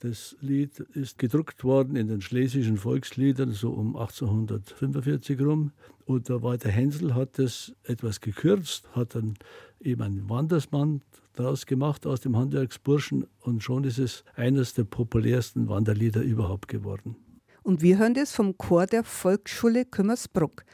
Das 0.00 0.36
Lied 0.40 0.80
ist 0.80 1.16
gedruckt 1.16 1.62
worden 1.62 1.94
in 1.94 2.08
den 2.08 2.20
schlesischen 2.20 2.76
Volksliedern 2.76 3.52
so 3.52 3.70
um 3.70 3.96
1845 3.96 5.40
rum. 5.40 5.70
Und 6.06 6.28
der 6.28 6.42
Walter 6.42 6.70
Hensel 6.70 7.14
hat 7.14 7.38
das 7.38 7.72
etwas 7.84 8.20
gekürzt, 8.20 8.88
hat 8.96 9.14
dann 9.14 9.34
eben 9.80 10.02
einen 10.02 10.28
Wandersmann 10.28 11.02
daraus 11.34 11.66
gemacht 11.66 12.04
aus 12.04 12.20
dem 12.20 12.36
Handwerksburschen 12.36 13.26
und 13.40 13.62
schon 13.62 13.84
ist 13.84 13.98
es 13.98 14.24
eines 14.34 14.74
der 14.74 14.84
populärsten 14.84 15.68
Wanderlieder 15.68 16.22
überhaupt 16.22 16.66
geworden. 16.66 17.14
Und 17.62 17.80
wir 17.80 17.98
hören 17.98 18.14
das 18.14 18.32
vom 18.32 18.58
Chor 18.58 18.86
der 18.86 19.04
Volksschule 19.04 19.84
Kümmersbruck. 19.84 20.64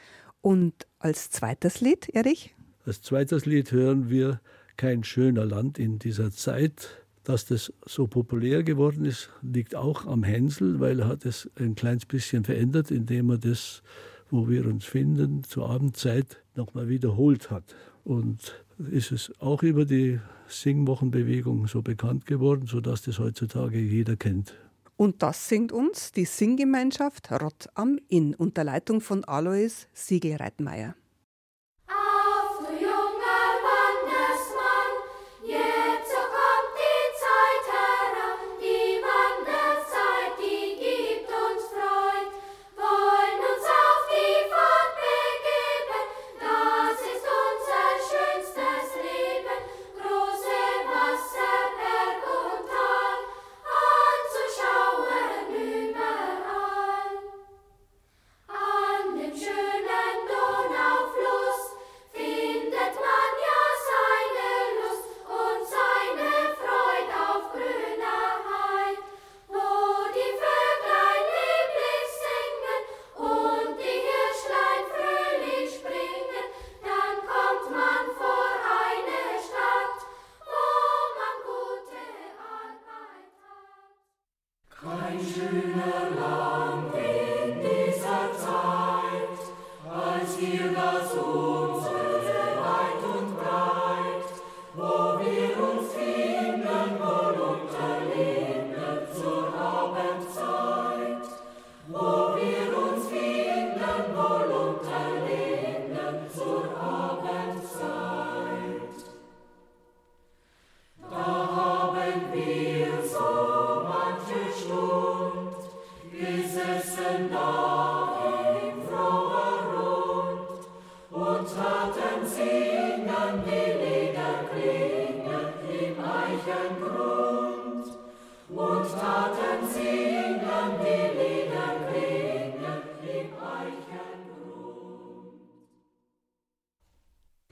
Und 0.41 0.87
als 0.97 1.29
zweites 1.29 1.81
Lied, 1.81 2.09
Erich? 2.09 2.55
Als 2.85 3.01
zweites 3.01 3.45
Lied 3.45 3.71
hören 3.71 4.09
wir 4.09 4.41
Kein 4.77 5.03
schöner 5.03 5.45
Land 5.45 5.77
in 5.77 5.99
dieser 5.99 6.31
Zeit. 6.31 7.05
Dass 7.23 7.45
das 7.45 7.71
so 7.85 8.07
populär 8.07 8.63
geworden 8.63 9.05
ist, 9.05 9.29
liegt 9.43 9.75
auch 9.75 10.07
am 10.07 10.23
Hänsel, 10.23 10.79
weil 10.79 11.01
er 11.01 11.07
hat 11.07 11.23
es 11.23 11.51
ein 11.55 11.75
kleines 11.75 12.07
bisschen 12.07 12.43
verändert, 12.43 12.89
indem 12.89 13.29
er 13.29 13.37
das, 13.37 13.83
wo 14.31 14.49
wir 14.49 14.65
uns 14.65 14.85
finden, 14.85 15.43
zur 15.43 15.69
Abendzeit 15.69 16.41
nochmal 16.55 16.89
wiederholt 16.89 17.51
hat. 17.51 17.75
Und 18.03 18.65
ist 18.89 19.11
es 19.11 19.31
auch 19.39 19.61
über 19.61 19.85
die 19.85 20.19
Singwochenbewegung 20.47 21.67
so 21.67 21.83
bekannt 21.83 22.25
geworden, 22.25 22.65
sodass 22.65 23.03
das 23.03 23.19
heutzutage 23.19 23.77
jeder 23.77 24.15
kennt. 24.15 24.55
Und 24.97 25.21
das 25.21 25.47
singt 25.47 25.71
uns 25.71 26.11
die 26.11 26.25
Singgemeinschaft 26.25 27.31
Rott 27.31 27.69
am 27.75 27.99
Inn 28.07 28.33
unter 28.33 28.63
Leitung 28.63 29.01
von 29.01 29.23
Alois 29.25 29.87
Siegelreitmeier. 29.93 30.95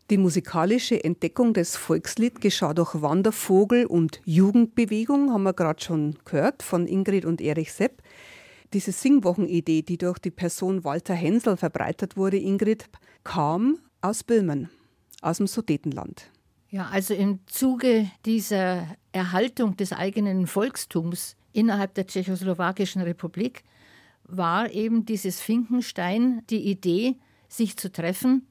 Die 0.10 0.18
musikalische 0.18 1.04
Entdeckung 1.04 1.54
des 1.54 1.76
Volkslied 1.76 2.42
geschah 2.42 2.74
durch 2.74 3.00
Wandervogel 3.00 3.86
und 3.86 4.22
Jugendbewegung, 4.26 5.32
haben 5.32 5.44
wir 5.44 5.54
gerade 5.54 5.80
schon 5.80 6.16
gehört 6.26 6.64
von 6.64 6.88
Ingrid 6.88 7.26
und 7.26 7.42
Erich 7.42 7.72
Sepp. 7.72 8.02
Diese 8.74 8.92
Singwochenidee, 8.92 9.84
die 9.84 10.00
durch 10.00 10.18
die 10.18 10.32
Person 10.32 10.84
Walter 10.84 11.14
Hensel 11.14 11.58
verbreitet 11.58 12.18
wurde, 12.18 12.38
Ingrid, 12.38 12.90
kam 13.24 13.78
aus 14.02 14.24
Böhmen, 14.24 14.72
aus 15.22 15.38
dem 15.38 15.46
Sudetenland. 15.46 16.32
Ja, 16.72 16.88
also 16.88 17.14
im 17.14 17.42
Zuge 17.46 18.10
dieser 18.26 18.88
Erhaltung 19.12 19.78
des 19.78 19.94
eigenen 19.94 20.48
Volkstums 20.48 21.36
innerhalb 21.54 21.94
der 21.94 22.08
Tschechoslowakischen 22.08 23.04
Republik 23.04 23.64
war 24.24 24.72
eben 24.72 25.06
dieses 25.06 25.40
Finkenstein 25.40 26.42
die 26.50 26.68
Idee, 26.68 27.18
sich 27.48 27.78
zu 27.78 27.92
treffen 27.92 28.48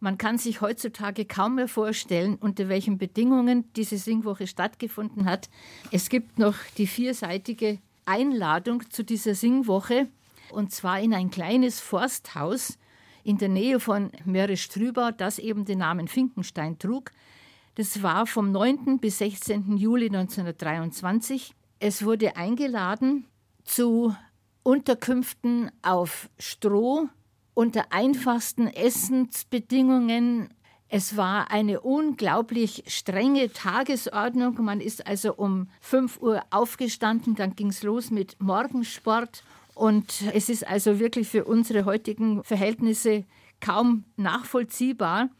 man 0.00 0.18
kann 0.18 0.38
sich 0.38 0.60
heutzutage 0.60 1.24
kaum 1.24 1.56
mehr 1.56 1.68
vorstellen, 1.68 2.36
unter 2.36 2.68
welchen 2.68 2.98
Bedingungen 2.98 3.64
diese 3.74 3.98
Singwoche 3.98 4.46
stattgefunden 4.46 5.24
hat. 5.24 5.48
Es 5.90 6.08
gibt 6.08 6.38
noch 6.38 6.54
die 6.76 6.86
vierseitige 6.86 7.78
Einladung 8.04 8.88
zu 8.90 9.04
dieser 9.04 9.34
Singwoche 9.34 10.08
und 10.50 10.72
zwar 10.72 11.00
in 11.00 11.14
ein 11.14 11.30
kleines 11.30 11.80
Forsthaus 11.80 12.78
in 13.24 13.38
der 13.38 13.48
Nähe 13.48 13.80
von 13.80 14.12
Möhre-Strübau, 14.24 15.10
das 15.10 15.38
eben 15.38 15.64
den 15.64 15.78
Namen 15.78 16.06
Finkenstein 16.06 16.78
trug. 16.78 17.10
Das 17.74 18.02
war 18.02 18.26
vom 18.26 18.52
9. 18.52 18.98
bis 18.98 19.18
16. 19.18 19.76
Juli 19.76 20.06
1923. 20.06 21.52
Es 21.80 22.04
wurde 22.04 22.36
eingeladen 22.36 23.26
zu 23.64 24.14
Unterkünften 24.62 25.70
auf 25.82 26.30
Stroh, 26.38 27.08
unter 27.56 27.86
einfachsten 27.90 28.68
Essensbedingungen. 28.68 30.50
Es 30.88 31.16
war 31.16 31.50
eine 31.50 31.80
unglaublich 31.80 32.84
strenge 32.86 33.50
Tagesordnung. 33.50 34.62
Man 34.62 34.82
ist 34.82 35.06
also 35.06 35.34
um 35.34 35.68
5 35.80 36.20
Uhr 36.20 36.42
aufgestanden, 36.50 37.34
dann 37.34 37.56
ging 37.56 37.68
es 37.68 37.82
los 37.82 38.10
mit 38.10 38.36
Morgensport. 38.40 39.42
Und 39.74 40.22
es 40.34 40.50
ist 40.50 40.68
also 40.68 41.00
wirklich 41.00 41.28
für 41.28 41.46
unsere 41.46 41.86
heutigen 41.86 42.44
Verhältnisse 42.44 43.24
kaum 43.58 44.04
nachvollziehbar. 44.16 45.30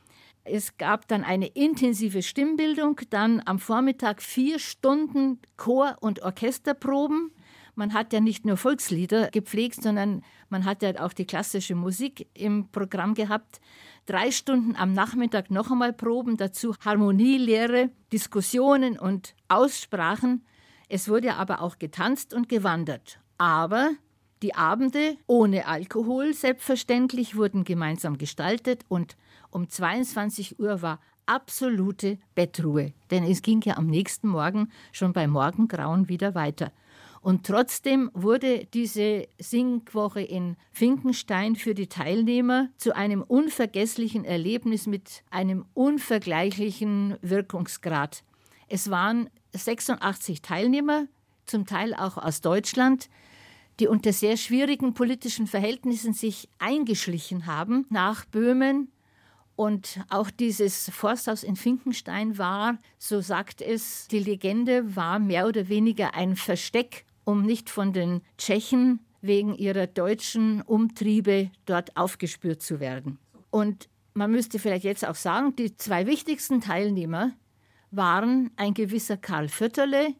Es 0.42 0.78
gab 0.78 1.08
dann 1.08 1.22
eine 1.22 1.48
intensive 1.48 2.22
Stimmbildung, 2.22 2.98
dann 3.10 3.42
am 3.44 3.58
Vormittag 3.58 4.22
vier 4.22 4.58
Stunden 4.58 5.38
Chor- 5.58 5.96
und 6.00 6.22
Orchesterproben. 6.22 7.30
Man 7.76 7.92
hat 7.92 8.14
ja 8.14 8.20
nicht 8.20 8.46
nur 8.46 8.56
Volkslieder 8.56 9.30
gepflegt, 9.30 9.82
sondern 9.82 10.22
man 10.48 10.64
hat 10.64 10.82
ja 10.82 10.98
auch 11.04 11.12
die 11.12 11.26
klassische 11.26 11.74
Musik 11.74 12.26
im 12.32 12.70
Programm 12.72 13.12
gehabt. 13.12 13.60
Drei 14.06 14.30
Stunden 14.30 14.74
am 14.76 14.94
Nachmittag 14.94 15.50
noch 15.50 15.70
einmal 15.70 15.92
Proben, 15.92 16.38
dazu 16.38 16.74
Harmonielehre, 16.82 17.90
Diskussionen 18.12 18.98
und 18.98 19.34
Aussprachen. 19.48 20.46
Es 20.88 21.08
wurde 21.10 21.34
aber 21.34 21.60
auch 21.60 21.78
getanzt 21.78 22.32
und 22.32 22.48
gewandert. 22.48 23.20
Aber 23.36 23.90
die 24.42 24.54
Abende 24.54 25.18
ohne 25.26 25.66
Alkohol 25.66 26.32
selbstverständlich 26.32 27.36
wurden 27.36 27.64
gemeinsam 27.64 28.16
gestaltet 28.16 28.86
und 28.88 29.18
um 29.50 29.68
22 29.68 30.58
Uhr 30.58 30.80
war 30.80 30.98
absolute 31.26 32.18
Bettruhe, 32.34 32.94
denn 33.10 33.24
es 33.24 33.42
ging 33.42 33.60
ja 33.62 33.76
am 33.76 33.86
nächsten 33.86 34.28
Morgen 34.28 34.70
schon 34.92 35.12
bei 35.12 35.26
Morgengrauen 35.26 36.08
wieder 36.08 36.34
weiter. 36.34 36.72
Und 37.26 37.44
trotzdem 37.44 38.08
wurde 38.14 38.66
diese 38.72 39.26
Singwoche 39.40 40.20
in 40.20 40.56
Finkenstein 40.70 41.56
für 41.56 41.74
die 41.74 41.88
Teilnehmer 41.88 42.68
zu 42.76 42.94
einem 42.94 43.20
unvergesslichen 43.20 44.24
Erlebnis 44.24 44.86
mit 44.86 45.24
einem 45.32 45.64
unvergleichlichen 45.74 47.16
Wirkungsgrad. 47.22 48.22
Es 48.68 48.90
waren 48.90 49.28
86 49.54 50.40
Teilnehmer, 50.40 51.08
zum 51.46 51.66
Teil 51.66 51.94
auch 51.94 52.16
aus 52.16 52.42
Deutschland, 52.42 53.08
die 53.80 53.88
unter 53.88 54.12
sehr 54.12 54.36
schwierigen 54.36 54.94
politischen 54.94 55.48
Verhältnissen 55.48 56.12
sich 56.12 56.48
eingeschlichen 56.60 57.46
haben 57.46 57.86
nach 57.90 58.24
Böhmen. 58.26 58.92
Und 59.56 60.00
auch 60.10 60.30
dieses 60.30 60.90
Forsthaus 60.90 61.42
in 61.42 61.56
Finkenstein 61.56 62.38
war, 62.38 62.78
so 62.98 63.20
sagt 63.20 63.62
es 63.62 64.06
die 64.06 64.20
Legende, 64.20 64.94
war 64.94 65.18
mehr 65.18 65.48
oder 65.48 65.68
weniger 65.68 66.14
ein 66.14 66.36
Versteck 66.36 67.04
um 67.26 67.42
nicht 67.42 67.68
von 67.68 67.92
den 67.92 68.22
Tschechen 68.38 69.00
wegen 69.20 69.54
ihrer 69.56 69.88
deutschen 69.88 70.62
Umtriebe 70.62 71.50
dort 71.66 71.96
aufgespürt 71.96 72.62
zu 72.62 72.78
werden. 72.78 73.18
Und 73.50 73.88
man 74.14 74.30
müsste 74.30 74.58
vielleicht 74.58 74.84
jetzt 74.84 75.06
auch 75.06 75.16
sagen, 75.16 75.54
die 75.56 75.76
zwei 75.76 76.06
wichtigsten 76.06 76.60
Teilnehmer 76.60 77.32
waren 77.90 78.52
ein 78.56 78.74
gewisser 78.74 79.16
Karl 79.16 79.48
Vierterle 79.48 80.14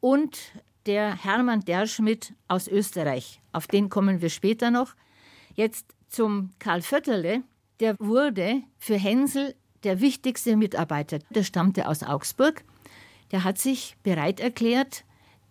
und 0.00 0.38
der 0.86 1.16
Hermann 1.22 1.60
Derschmidt 1.62 2.32
aus 2.46 2.68
Österreich. 2.68 3.40
Auf 3.52 3.66
den 3.66 3.88
kommen 3.88 4.22
wir 4.22 4.30
später 4.30 4.70
noch. 4.70 4.94
Jetzt 5.54 5.94
zum 6.08 6.50
Karl 6.60 6.80
Vierterle. 6.80 7.42
Der 7.80 7.96
wurde 7.98 8.62
für 8.78 8.96
Hänsel 8.96 9.54
der 9.82 10.00
wichtigste 10.00 10.56
Mitarbeiter. 10.56 11.18
Der 11.30 11.42
stammte 11.42 11.88
aus 11.88 12.04
Augsburg. 12.04 12.64
Der 13.32 13.42
hat 13.42 13.58
sich 13.58 13.96
bereit 14.04 14.38
erklärt, 14.38 15.04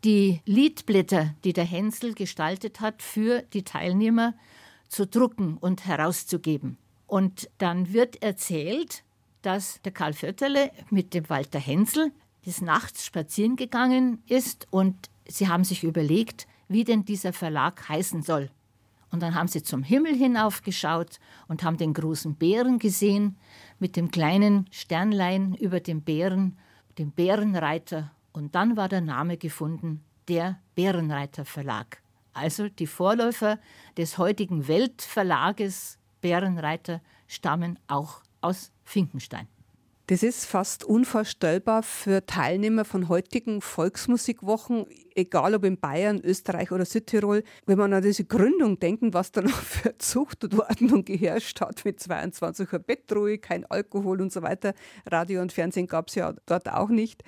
die 0.05 0.41
Liedblätter, 0.45 1.33
die 1.43 1.53
der 1.53 1.65
Hänsel 1.65 2.13
gestaltet 2.13 2.79
hat, 2.79 3.01
für 3.01 3.41
die 3.53 3.63
Teilnehmer 3.63 4.35
zu 4.87 5.07
drucken 5.07 5.57
und 5.57 5.87
herauszugeben. 5.87 6.77
Und 7.07 7.49
dann 7.57 7.91
wird 7.91 8.21
erzählt, 8.21 9.03
dass 9.41 9.81
der 9.81 9.91
Karl 9.91 10.13
Vierterle 10.13 10.71
mit 10.91 11.15
dem 11.15 11.27
Walter 11.29 11.59
Hänsel 11.59 12.11
des 12.45 12.61
Nachts 12.61 13.03
spazieren 13.03 13.55
gegangen 13.55 14.21
ist 14.27 14.67
und 14.69 15.09
sie 15.27 15.47
haben 15.47 15.63
sich 15.63 15.83
überlegt, 15.83 16.45
wie 16.67 16.83
denn 16.83 17.05
dieser 17.05 17.33
Verlag 17.33 17.89
heißen 17.89 18.21
soll. 18.21 18.51
Und 19.11 19.23
dann 19.23 19.33
haben 19.33 19.47
sie 19.47 19.63
zum 19.63 19.81
Himmel 19.81 20.15
hinaufgeschaut 20.15 21.19
und 21.47 21.63
haben 21.63 21.77
den 21.77 21.93
großen 21.93 22.35
Bären 22.35 22.77
gesehen 22.77 23.37
mit 23.79 23.95
dem 23.95 24.11
kleinen 24.11 24.67
Sternlein 24.69 25.55
über 25.55 25.79
dem 25.79 26.01
Bären, 26.01 26.57
dem 26.99 27.11
Bärenreiter 27.11 28.11
und 28.35 28.55
dann 28.55 28.75
war 28.77 28.89
der 28.89 29.01
Name 29.01 29.37
gefunden, 29.37 30.03
der 30.27 30.59
Bärenreiter 30.75 31.45
Verlag. 31.45 32.01
Also 32.33 32.67
die 32.67 32.87
Vorläufer 32.87 33.59
des 33.97 34.17
heutigen 34.17 34.67
Weltverlages 34.67 35.97
Bärenreiter 36.21 37.01
stammen 37.27 37.79
auch 37.87 38.21
aus 38.41 38.71
Finkenstein. 38.83 39.47
Das 40.07 40.21
ist 40.21 40.45
fast 40.45 40.83
unvorstellbar 40.83 41.81
für 41.81 42.27
Teilnehmer 42.27 42.85
von 42.85 43.09
heutigen 43.09 43.59
Volksmusikwochen, 43.59 44.85
egal 45.15 45.55
ob 45.55 45.63
in 45.63 45.79
Bayern, 45.79 46.21
Österreich 46.21 46.71
oder 46.71 46.85
Südtirol, 46.85 47.43
wenn 47.65 47.79
man 47.79 47.91
an 47.91 48.03
diese 48.03 48.23
Gründung 48.23 48.77
denken, 48.77 49.15
was 49.15 49.31
da 49.31 49.41
noch 49.41 49.49
für 49.49 49.97
Zucht 49.97 50.43
und 50.43 50.59
Ordnung 50.59 51.05
geherrscht 51.05 51.59
hat 51.59 51.83
mit 51.85 51.99
22 51.99 52.71
Uhr 52.71 52.79
Bettruhe, 52.79 53.39
kein 53.39 53.65
Alkohol 53.65 54.21
und 54.21 54.31
so 54.31 54.43
weiter. 54.43 54.75
Radio 55.07 55.41
und 55.41 55.51
Fernsehen 55.51 55.87
gab 55.87 56.09
es 56.09 56.15
ja 56.15 56.35
dort 56.45 56.69
auch 56.69 56.89
nicht. 56.89 57.23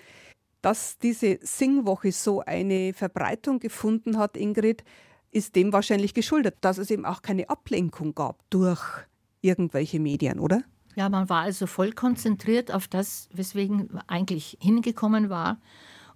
Dass 0.61 0.97
diese 0.97 1.39
Singwoche 1.41 2.11
so 2.11 2.41
eine 2.41 2.93
Verbreitung 2.93 3.59
gefunden 3.59 4.17
hat, 4.17 4.35
Ingrid, 4.37 4.83
ist 5.31 5.55
dem 5.55 5.73
wahrscheinlich 5.73 6.13
geschuldet, 6.13 6.55
dass 6.61 6.77
es 6.77 6.89
eben 6.89 7.05
auch 7.05 7.21
keine 7.21 7.49
Ablenkung 7.49 8.15
gab 8.15 8.43
durch 8.49 8.81
irgendwelche 9.41 9.99
Medien, 9.99 10.39
oder? 10.39 10.63
Ja, 10.95 11.09
man 11.09 11.29
war 11.29 11.43
also 11.43 11.67
voll 11.67 11.91
konzentriert 11.91 12.71
auf 12.71 12.87
das, 12.87 13.29
weswegen 13.31 13.99
eigentlich 14.07 14.57
hingekommen 14.59 15.29
war. 15.29 15.59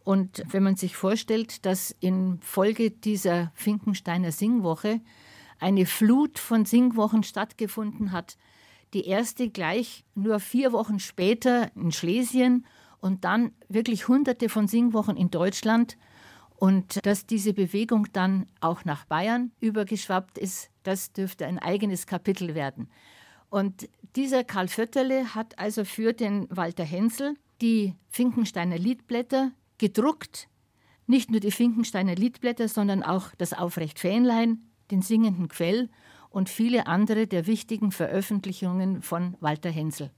Und 0.03 0.43
wenn 0.49 0.63
man 0.63 0.75
sich 0.75 0.95
vorstellt, 0.95 1.65
dass 1.67 1.95
in 1.99 2.39
Folge 2.41 2.89
dieser 2.89 3.51
Finkensteiner 3.53 4.31
Singwoche 4.31 4.99
eine 5.59 5.85
Flut 5.85 6.39
von 6.39 6.65
Singwochen 6.65 7.21
stattgefunden 7.21 8.11
hat, 8.11 8.37
die 8.95 9.05
erste 9.05 9.49
gleich 9.49 10.03
nur 10.15 10.39
vier 10.39 10.71
Wochen 10.71 10.99
später 10.99 11.71
in 11.75 11.91
Schlesien 11.91 12.65
und 13.01 13.25
dann 13.25 13.51
wirklich 13.67 14.07
hunderte 14.07 14.47
von 14.47 14.67
Singwochen 14.67 15.17
in 15.17 15.29
Deutschland 15.29 15.97
und 16.55 17.05
dass 17.05 17.25
diese 17.25 17.53
Bewegung 17.53 18.07
dann 18.13 18.45
auch 18.61 18.85
nach 18.85 19.05
Bayern 19.05 19.51
übergeschwappt 19.59 20.37
ist, 20.37 20.69
das 20.83 21.11
dürfte 21.11 21.47
ein 21.47 21.59
eigenes 21.59 22.05
Kapitel 22.05 22.55
werden. 22.55 22.87
Und 23.49 23.89
dieser 24.15 24.43
Karl 24.43 24.67
Vötterle 24.67 25.35
hat 25.35 25.57
also 25.57 25.83
für 25.83 26.13
den 26.13 26.47
Walter 26.49 26.83
Hensel 26.85 27.35
die 27.61 27.95
Finkensteiner 28.09 28.77
Liedblätter 28.77 29.51
gedruckt. 29.77 30.47
Nicht 31.07 31.31
nur 31.31 31.39
die 31.39 31.51
Finkensteiner 31.51 32.15
Liedblätter, 32.15 32.67
sondern 32.67 33.03
auch 33.03 33.35
das 33.37 33.53
Aufrecht 33.53 33.99
Fähnlein, 33.99 34.69
den 34.91 35.01
singenden 35.01 35.47
Quell 35.47 35.89
und 36.29 36.47
viele 36.47 36.87
andere 36.87 37.27
der 37.27 37.47
wichtigen 37.47 37.91
Veröffentlichungen 37.91 39.01
von 39.01 39.35
Walter 39.39 39.71
Hensel. 39.71 40.11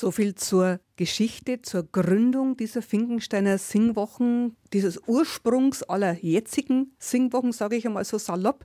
So 0.00 0.10
viel 0.10 0.34
zur 0.34 0.80
Geschichte, 0.96 1.60
zur 1.60 1.82
Gründung 1.82 2.56
dieser 2.56 2.80
Finkensteiner 2.80 3.58
Singwochen, 3.58 4.56
dieses 4.72 4.98
Ursprungs 5.06 5.82
aller 5.82 6.16
jetzigen 6.24 6.94
Singwochen, 6.98 7.52
sage 7.52 7.76
ich 7.76 7.86
einmal 7.86 8.06
so 8.06 8.16
salopp. 8.16 8.64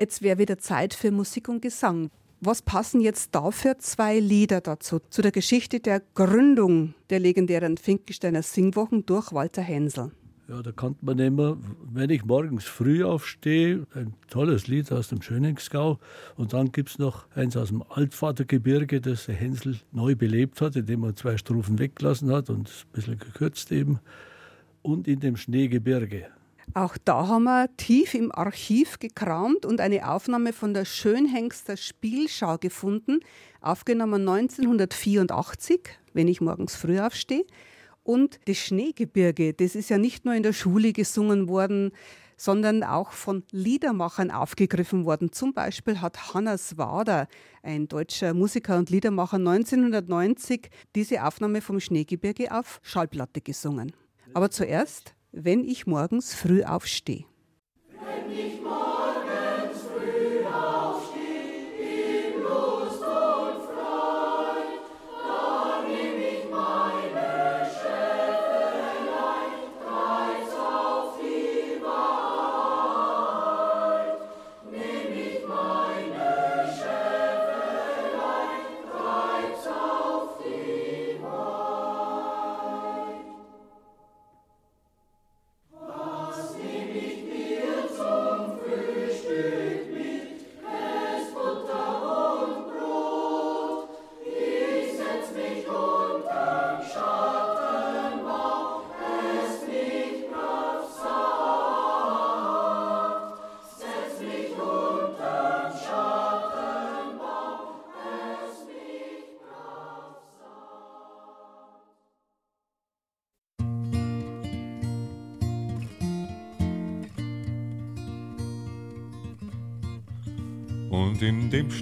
Jetzt 0.00 0.20
wäre 0.20 0.38
wieder 0.38 0.58
Zeit 0.58 0.92
für 0.92 1.12
Musik 1.12 1.48
und 1.48 1.62
Gesang. 1.62 2.10
Was 2.40 2.60
passen 2.60 3.00
jetzt 3.00 3.36
dafür 3.36 3.78
zwei 3.78 4.18
Lieder 4.18 4.60
dazu, 4.60 4.98
zu 5.10 5.22
der 5.22 5.30
Geschichte 5.30 5.78
der 5.78 6.02
Gründung 6.16 6.94
der 7.08 7.20
legendären 7.20 7.76
Finkensteiner 7.76 8.42
Singwochen 8.42 9.06
durch 9.06 9.32
Walter 9.32 9.62
Hensel? 9.62 10.10
Ja, 10.46 10.60
da 10.60 10.72
kann 10.72 10.94
man 11.00 11.18
immer, 11.20 11.56
wenn 11.90 12.10
ich 12.10 12.26
morgens 12.26 12.64
früh 12.64 13.02
aufstehe, 13.02 13.86
ein 13.94 14.12
tolles 14.28 14.66
Lied 14.66 14.92
aus 14.92 15.08
dem 15.08 15.22
Schöningsgau. 15.22 15.98
Und 16.36 16.52
dann 16.52 16.70
gibt 16.70 16.90
es 16.90 16.98
noch 16.98 17.26
eins 17.34 17.56
aus 17.56 17.68
dem 17.68 17.82
Altvatergebirge, 17.88 19.00
das 19.00 19.24
der 19.24 19.36
Hänsel 19.36 19.80
neu 19.90 20.14
belebt 20.14 20.60
hat, 20.60 20.76
indem 20.76 21.02
er 21.04 21.16
zwei 21.16 21.38
Strophen 21.38 21.78
weggelassen 21.78 22.30
hat 22.30 22.50
und 22.50 22.68
ein 22.68 22.92
bisschen 22.92 23.18
gekürzt 23.18 23.72
eben. 23.72 24.00
Und 24.82 25.08
in 25.08 25.20
dem 25.20 25.38
Schneegebirge. 25.38 26.26
Auch 26.74 26.98
da 27.02 27.28
haben 27.28 27.44
wir 27.44 27.74
tief 27.78 28.12
im 28.12 28.30
Archiv 28.30 28.98
gekramt 28.98 29.64
und 29.64 29.80
eine 29.80 30.10
Aufnahme 30.10 30.52
von 30.52 30.74
der 30.74 30.84
Schönhengster 30.84 31.78
Spielschau 31.78 32.58
gefunden, 32.58 33.20
aufgenommen 33.62 34.28
1984, 34.28 35.80
wenn 36.12 36.28
ich 36.28 36.42
morgens 36.42 36.76
früh 36.76 37.00
aufstehe. 37.00 37.44
Und 38.04 38.38
das 38.44 38.58
Schneegebirge, 38.58 39.54
das 39.54 39.74
ist 39.74 39.90
ja 39.90 39.98
nicht 39.98 40.24
nur 40.24 40.34
in 40.34 40.42
der 40.42 40.52
Schule 40.52 40.92
gesungen 40.92 41.48
worden, 41.48 41.90
sondern 42.36 42.82
auch 42.82 43.12
von 43.12 43.44
Liedermachern 43.50 44.30
aufgegriffen 44.30 45.04
worden. 45.04 45.32
Zum 45.32 45.54
Beispiel 45.54 46.00
hat 46.00 46.34
Hannes 46.34 46.76
Wader, 46.76 47.28
ein 47.62 47.88
deutscher 47.88 48.34
Musiker 48.34 48.76
und 48.76 48.90
Liedermacher, 48.90 49.36
1990 49.36 50.68
diese 50.94 51.24
Aufnahme 51.24 51.60
vom 51.60 51.80
Schneegebirge 51.80 52.56
auf 52.56 52.80
Schallplatte 52.82 53.40
gesungen. 53.40 53.92
Aber 54.34 54.50
zuerst, 54.50 55.14
wenn 55.32 55.64
ich 55.64 55.86
morgens 55.86 56.34
früh 56.34 56.62
aufstehe. 56.62 57.24
Wenn 57.88 58.30
ich 58.30 58.60
Und 58.60 58.93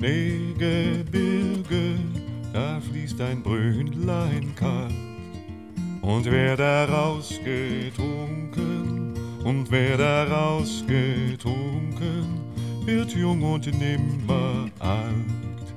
Schneegebirge, 0.02 1.94
da 2.52 2.80
fließt 2.80 3.20
ein 3.20 3.40
Brünnlein 3.40 4.52
kalt. 4.56 4.92
Und 6.00 6.24
wer 6.28 6.56
daraus 6.56 7.38
getrunken, 7.44 9.14
und 9.44 9.70
wer 9.70 9.96
daraus 9.96 10.84
getrunken, 10.88 12.40
wird 12.84 13.14
jung 13.14 13.44
und 13.44 13.66
nimmer 13.78 14.68
alt. 14.80 15.72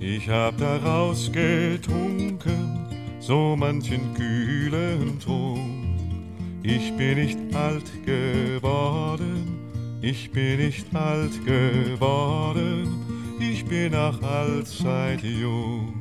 Ich 0.00 0.28
hab 0.28 0.58
daraus 0.58 1.30
getrunken, 1.30 2.86
so 3.20 3.54
manchen 3.56 4.14
kühlen 4.14 5.20
Trunk 5.20 5.77
ich 6.68 6.94
bin 6.96 7.18
nicht 7.18 7.38
alt 7.54 7.90
geworden, 8.04 9.58
ich 10.02 10.30
bin 10.30 10.58
nicht 10.58 10.94
alt 10.94 11.44
geworden, 11.44 12.86
ich 13.40 13.64
bin 13.64 13.92
nach 13.92 14.20
allzeit 14.22 15.22
jung. 15.22 15.94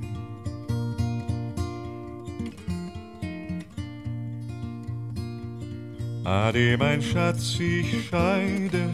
Ade, 6.26 6.78
mein 6.78 7.02
Schatz, 7.02 7.58
ich 7.58 8.10
scheide, 8.10 8.90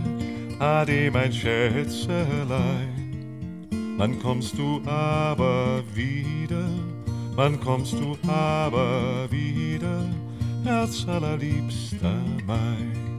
ade, 0.59 1.09
mein 1.11 1.33
Schätzelein. 1.33 2.93
Wann 3.97 4.19
kommst 4.19 4.55
du 4.57 4.79
aber 4.85 5.83
wieder, 5.95 6.69
wann 7.35 7.59
kommst 7.59 7.93
du 7.93 8.15
aber 8.27 9.27
wieder? 9.31 10.05
Herz 10.63 11.05
allerliebster 11.07 12.21
mein. 12.47 13.13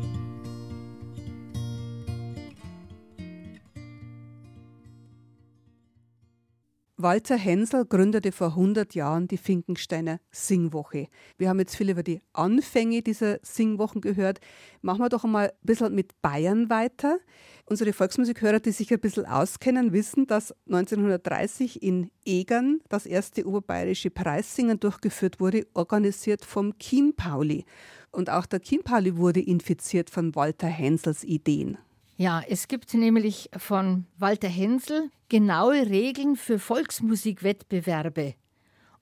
Walter 6.97 7.37
Hensel 7.37 7.85
gründete 7.85 8.33
vor 8.33 8.49
100 8.49 8.95
Jahren 8.95 9.29
die 9.29 9.37
Finkensteiner 9.37 10.21
Singwoche. 10.31 11.09
Wir 11.37 11.51
haben 11.51 11.59
jetzt 11.59 11.77
viel 11.77 11.91
über 11.91 12.03
die 12.03 12.23
Anfänge 12.33 13.03
dieser 13.03 13.41
Singwochen 13.43 14.01
gehört. 14.01 14.41
Machen 14.81 15.01
wir 15.01 15.11
doch 15.11 15.25
einmal 15.25 15.49
ein 15.49 15.67
bisschen 15.67 15.95
mit 15.95 16.23
Bayern 16.23 16.71
weiter. 16.71 17.19
Unsere 17.67 17.95
Volksmusikhörer, 17.95 18.61
die 18.61 18.73
sich 18.73 18.93
ein 18.93 19.01
bisschen 19.01 19.25
auskennen, 19.25 19.93
wissen, 19.93 20.27
dass 20.27 20.55
1930 20.67 21.83
in 21.83 22.11
Egern 22.27 22.81
das 22.91 23.07
erste 23.07 23.47
oberbayerische 23.47 24.11
Preissingen 24.11 24.79
durchgeführt 24.79 25.41
wurde, 25.41 25.67
organisiert 25.73 26.45
vom 26.45 26.77
Kim 26.79 27.15
Pauli. 27.15 27.65
Und 28.11 28.29
auch 28.29 28.45
der 28.45 28.61
Kim 28.61 28.83
Pauli 28.83 29.17
wurde 29.17 29.41
infiziert 29.41 30.11
von 30.11 30.35
Walter 30.35 30.67
Hensels 30.67 31.25
Ideen. 31.25 31.79
Ja, 32.17 32.43
es 32.47 32.69
gibt 32.69 32.93
nämlich 32.93 33.51
von 33.57 34.07
Walter 34.19 34.49
Hensel 34.49 35.11
genaue 35.29 35.89
Regeln 35.89 36.37
für 36.37 36.59
Volksmusikwettbewerbe. 36.59 38.35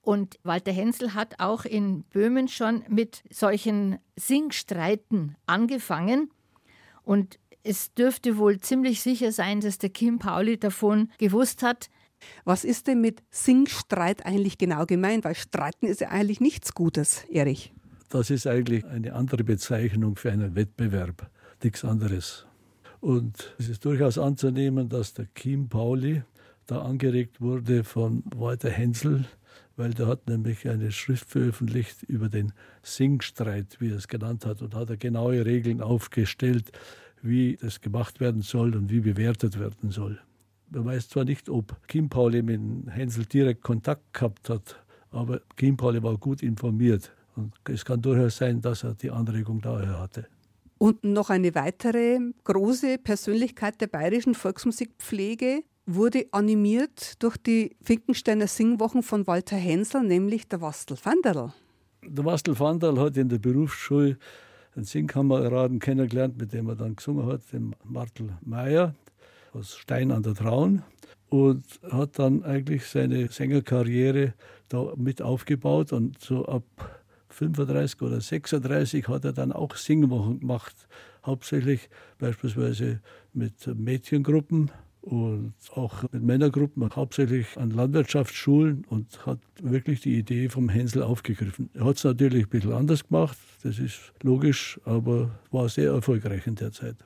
Und 0.00 0.38
Walter 0.44 0.72
Hensel 0.72 1.14
hat 1.14 1.38
auch 1.40 1.64
in 1.64 2.04
Böhmen 2.04 2.48
schon 2.48 2.84
mit 2.88 3.22
solchen 3.30 3.98
Singstreiten 4.16 5.36
angefangen. 5.46 6.30
Und 7.04 7.38
es 7.64 7.94
dürfte 7.94 8.36
wohl 8.38 8.60
ziemlich 8.60 9.02
sicher 9.02 9.32
sein, 9.32 9.60
dass 9.60 9.78
der 9.78 9.90
Kim 9.90 10.18
Pauli 10.18 10.58
davon 10.58 11.10
gewusst 11.18 11.62
hat. 11.62 11.90
Was 12.44 12.64
ist 12.64 12.86
denn 12.86 13.00
mit 13.00 13.22
Singstreit 13.30 14.24
eigentlich 14.26 14.58
genau 14.58 14.86
gemeint? 14.86 15.24
Weil 15.24 15.34
Streiten 15.34 15.86
ist 15.86 16.00
ja 16.00 16.08
eigentlich 16.08 16.40
nichts 16.40 16.74
Gutes, 16.74 17.24
Erich. 17.30 17.72
Das 18.08 18.30
ist 18.30 18.46
eigentlich 18.46 18.84
eine 18.84 19.14
andere 19.14 19.42
Bezeichnung 19.42 20.16
für 20.16 20.30
einen 20.30 20.54
Wettbewerb, 20.54 21.30
nichts 21.62 21.84
anderes. 21.84 22.46
Und 23.00 23.54
es 23.58 23.68
ist 23.68 23.84
durchaus 23.84 24.18
anzunehmen, 24.18 24.88
dass 24.88 25.14
der 25.14 25.26
Kim 25.34 25.68
Pauli 25.68 26.22
da 26.66 26.82
angeregt 26.82 27.40
wurde 27.40 27.84
von 27.84 28.22
Walter 28.36 28.70
Hensel, 28.70 29.24
weil 29.76 29.94
der 29.94 30.06
hat 30.06 30.28
nämlich 30.28 30.68
eine 30.68 30.92
Schrift 30.92 31.28
veröffentlicht 31.28 32.02
über 32.04 32.28
den 32.28 32.52
Singstreit, 32.82 33.78
wie 33.80 33.90
er 33.90 33.96
es 33.96 34.06
genannt 34.06 34.46
hat, 34.46 34.62
und 34.62 34.74
hat 34.74 34.90
er 34.90 34.96
genaue 34.96 35.44
Regeln 35.44 35.80
aufgestellt, 35.80 36.70
wie 37.22 37.56
das 37.56 37.80
gemacht 37.80 38.20
werden 38.20 38.42
soll 38.42 38.76
und 38.76 38.90
wie 38.90 39.00
bewertet 39.00 39.58
werden 39.58 39.90
soll. 39.90 40.20
Man 40.70 40.84
weiß 40.86 41.08
zwar 41.08 41.24
nicht, 41.24 41.48
ob 41.48 41.76
Kim 41.86 42.08
Pauli 42.08 42.42
mit 42.42 42.60
Hänsel 42.90 43.26
direkt 43.26 43.62
Kontakt 43.62 44.12
gehabt 44.12 44.48
hat, 44.48 44.82
aber 45.10 45.40
Kim 45.56 45.76
Pauli 45.76 46.02
war 46.02 46.16
gut 46.16 46.42
informiert. 46.42 47.12
Und 47.36 47.52
es 47.68 47.84
kann 47.84 48.02
durchaus 48.02 48.36
sein, 48.36 48.60
dass 48.60 48.82
er 48.82 48.94
die 48.94 49.10
Anregung 49.10 49.60
daher 49.60 50.00
hatte. 50.00 50.26
Und 50.78 51.04
noch 51.04 51.30
eine 51.30 51.54
weitere 51.54 52.18
große 52.44 52.98
Persönlichkeit 52.98 53.80
der 53.80 53.86
bayerischen 53.86 54.34
Volksmusikpflege 54.34 55.62
wurde 55.86 56.26
animiert 56.32 57.22
durch 57.22 57.36
die 57.36 57.76
Finkensteiner 57.82 58.46
Singwochen 58.46 59.02
von 59.02 59.26
Walter 59.26 59.56
Hensel, 59.56 60.02
nämlich 60.02 60.48
der 60.48 60.60
Wastel 60.60 60.96
Vanderl. 61.02 61.52
Der 62.04 62.24
Wastel 62.24 62.58
Vanderl 62.58 62.98
hat 62.98 63.16
in 63.16 63.28
der 63.28 63.38
Berufsschule 63.38 64.18
einen 64.74 64.84
Singkameraden 64.84 65.78
kennengelernt, 65.78 66.38
mit 66.38 66.52
dem 66.52 66.68
er 66.68 66.76
dann 66.76 66.96
gesungen 66.96 67.26
hat, 67.26 67.40
den 67.52 67.74
Martel 67.84 68.30
Meyer 68.42 68.94
aus 69.52 69.76
Stein 69.76 70.10
an 70.10 70.22
der 70.22 70.34
Traun. 70.34 70.82
Und 71.28 71.64
hat 71.90 72.18
dann 72.18 72.44
eigentlich 72.44 72.84
seine 72.86 73.28
Sängerkarriere 73.28 74.34
da 74.68 74.92
mit 74.96 75.22
aufgebaut. 75.22 75.92
Und 75.92 76.20
so 76.20 76.44
ab 76.44 76.64
35 77.28 78.02
oder 78.02 78.20
36 78.20 79.08
hat 79.08 79.24
er 79.24 79.32
dann 79.32 79.52
auch 79.52 79.76
Singwochen 79.76 80.40
gemacht, 80.40 80.74
hauptsächlich 81.24 81.88
beispielsweise 82.18 83.00
mit 83.32 83.66
Mädchengruppen 83.66 84.70
und 85.02 85.54
auch 85.74 86.04
mit 86.12 86.22
Männergruppen, 86.22 86.88
hauptsächlich 86.94 87.56
an 87.56 87.70
Landwirtschaftsschulen 87.70 88.84
und 88.88 89.26
hat 89.26 89.40
wirklich 89.60 90.00
die 90.00 90.16
Idee 90.16 90.48
vom 90.48 90.68
Hänsel 90.68 91.02
aufgegriffen. 91.02 91.70
Er 91.74 91.84
hat 91.84 91.96
es 91.96 92.04
natürlich 92.04 92.44
ein 92.44 92.50
bisschen 92.50 92.72
anders 92.72 93.06
gemacht, 93.06 93.36
das 93.62 93.78
ist 93.78 94.12
logisch, 94.22 94.80
aber 94.84 95.30
war 95.50 95.68
sehr 95.68 95.92
erfolgreich 95.92 96.46
in 96.46 96.54
der 96.54 96.72
Zeit. 96.72 96.96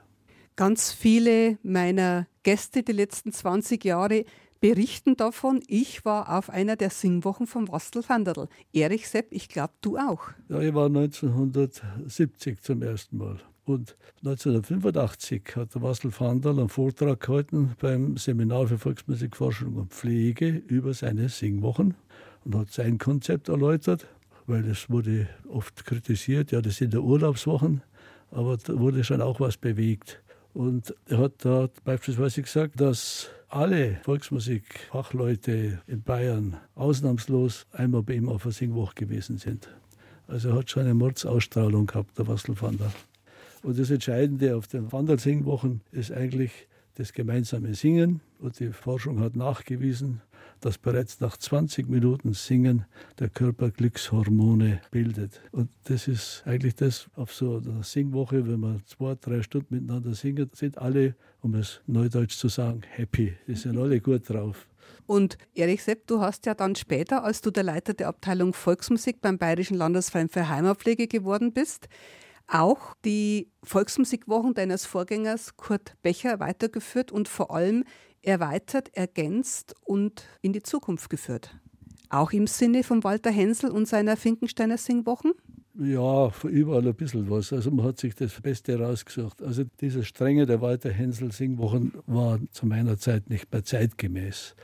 Ganz 0.56 0.92
viele 0.92 1.58
meiner 1.62 2.26
Gäste 2.42 2.82
die 2.82 2.92
letzten 2.92 3.32
20 3.32 3.84
Jahre 3.84 4.24
berichten 4.60 5.16
davon, 5.16 5.62
ich 5.66 6.04
war 6.04 6.36
auf 6.36 6.50
einer 6.50 6.76
der 6.76 6.90
Singwochen 6.90 7.46
vom 7.46 7.70
Wastel 7.70 8.02
Vanderl. 8.06 8.48
Erich 8.72 9.08
Sepp, 9.08 9.28
ich 9.30 9.48
glaube, 9.48 9.74
du 9.80 9.98
auch. 9.98 10.30
Ja, 10.48 10.60
ich 10.60 10.74
war 10.74 10.86
1970 10.86 12.60
zum 12.60 12.82
ersten 12.82 13.18
Mal. 13.18 13.38
Und 13.66 13.96
1985 14.24 15.56
hat 15.56 15.74
der 15.74 15.82
Wastel 15.82 16.12
Vandal 16.16 16.56
einen 16.56 16.68
Vortrag 16.68 17.18
gehalten 17.18 17.72
beim 17.80 18.16
Seminar 18.16 18.68
für 18.68 18.78
Volksmusikforschung 18.78 19.74
und 19.74 19.92
Pflege 19.92 20.62
über 20.68 20.94
seine 20.94 21.28
Singwochen 21.28 21.94
und 22.44 22.54
hat 22.54 22.70
sein 22.70 22.98
Konzept 22.98 23.48
erläutert, 23.48 24.06
weil 24.46 24.64
es 24.66 24.88
wurde 24.88 25.28
oft 25.48 25.84
kritisiert, 25.84 26.52
ja, 26.52 26.62
das 26.62 26.76
sind 26.76 26.94
ja 26.94 27.00
Urlaubswochen, 27.00 27.82
aber 28.30 28.56
da 28.56 28.78
wurde 28.78 29.02
schon 29.02 29.20
auch 29.20 29.40
was 29.40 29.56
bewegt. 29.56 30.22
Und 30.54 30.94
er 31.06 31.18
hat 31.18 31.44
da 31.44 31.68
beispielsweise 31.82 32.42
gesagt, 32.42 32.80
dass 32.80 33.30
alle 33.48 33.98
Volksmusikfachleute 34.04 35.82
in 35.88 36.02
Bayern 36.02 36.56
ausnahmslos 36.76 37.66
einmal 37.72 38.04
bei 38.04 38.14
ihm 38.14 38.28
auf 38.28 38.44
der 38.44 38.52
Singwoche 38.52 38.94
gewesen 38.94 39.38
sind. 39.38 39.68
Also 40.28 40.50
er 40.50 40.54
hat 40.58 40.70
schon 40.70 40.84
eine 40.84 40.94
Mordsausstrahlung 40.94 41.86
gehabt, 41.86 42.16
der 42.16 42.28
Wasselfander. 42.28 42.92
Und 43.66 43.80
das 43.80 43.90
Entscheidende 43.90 44.54
auf 44.54 44.68
den 44.68 44.92
Wandersingwochen 44.92 45.80
ist 45.90 46.12
eigentlich 46.12 46.68
das 46.94 47.12
gemeinsame 47.12 47.74
Singen. 47.74 48.20
Und 48.38 48.60
die 48.60 48.70
Forschung 48.70 49.18
hat 49.18 49.34
nachgewiesen, 49.34 50.20
dass 50.60 50.78
bereits 50.78 51.18
nach 51.18 51.36
20 51.36 51.88
Minuten 51.88 52.32
Singen 52.32 52.84
der 53.18 53.28
Körper 53.28 53.72
Glückshormone 53.72 54.80
bildet. 54.92 55.40
Und 55.50 55.68
das 55.82 56.06
ist 56.06 56.44
eigentlich 56.46 56.76
das 56.76 57.08
auf 57.16 57.34
so 57.34 57.56
einer 57.56 57.82
Singwoche, 57.82 58.46
wenn 58.46 58.60
man 58.60 58.82
zwei, 58.86 59.16
drei 59.20 59.42
Stunden 59.42 59.74
miteinander 59.74 60.14
singen, 60.14 60.48
sind 60.52 60.78
alle, 60.78 61.16
um 61.40 61.56
es 61.56 61.80
neudeutsch 61.88 62.36
zu 62.36 62.46
sagen, 62.46 62.82
happy. 62.88 63.36
Die 63.48 63.56
sind 63.56 63.76
alle 63.78 64.00
gut 64.00 64.30
drauf. 64.30 64.68
Und 65.06 65.38
Erich 65.56 65.82
Sepp, 65.82 66.06
du 66.06 66.20
hast 66.20 66.46
ja 66.46 66.54
dann 66.54 66.76
später, 66.76 67.24
als 67.24 67.40
du 67.40 67.50
der 67.50 67.64
Leiter 67.64 67.94
der 67.94 68.06
Abteilung 68.06 68.52
Volksmusik 68.52 69.20
beim 69.20 69.38
Bayerischen 69.38 69.76
Landesverein 69.76 70.28
für 70.28 70.48
Heimatpflege 70.48 71.08
geworden 71.08 71.52
bist, 71.52 71.88
auch 72.48 72.94
die 73.04 73.50
Volksmusikwochen 73.62 74.54
deines 74.54 74.86
Vorgängers 74.86 75.56
Kurt 75.56 75.94
Becher 76.02 76.40
weitergeführt 76.40 77.12
und 77.12 77.28
vor 77.28 77.50
allem 77.50 77.84
erweitert, 78.22 78.94
ergänzt 78.96 79.74
und 79.84 80.24
in 80.42 80.52
die 80.52 80.62
Zukunft 80.62 81.10
geführt. 81.10 81.56
Auch 82.08 82.32
im 82.32 82.46
Sinne 82.46 82.84
von 82.84 83.02
Walter 83.04 83.30
Hensel 83.30 83.70
und 83.70 83.88
seiner 83.88 84.16
Finkensteiner 84.16 84.78
Singwochen? 84.78 85.32
Ja, 85.78 86.32
überall 86.44 86.86
ein 86.86 86.94
bisschen 86.94 87.28
was. 87.28 87.52
Also 87.52 87.70
man 87.70 87.84
hat 87.84 87.98
sich 87.98 88.14
das 88.14 88.40
Beste 88.40 88.78
rausgesucht. 88.78 89.42
Also 89.42 89.64
diese 89.80 90.04
Strenge 90.04 90.46
der 90.46 90.60
Walter 90.60 90.90
Hensel 90.90 91.32
Singwochen 91.32 91.92
war 92.06 92.38
zu 92.50 92.66
meiner 92.66 92.96
Zeit 92.98 93.28
nicht 93.28 93.52
mehr 93.52 93.64
zeitgemäß. 93.64 94.54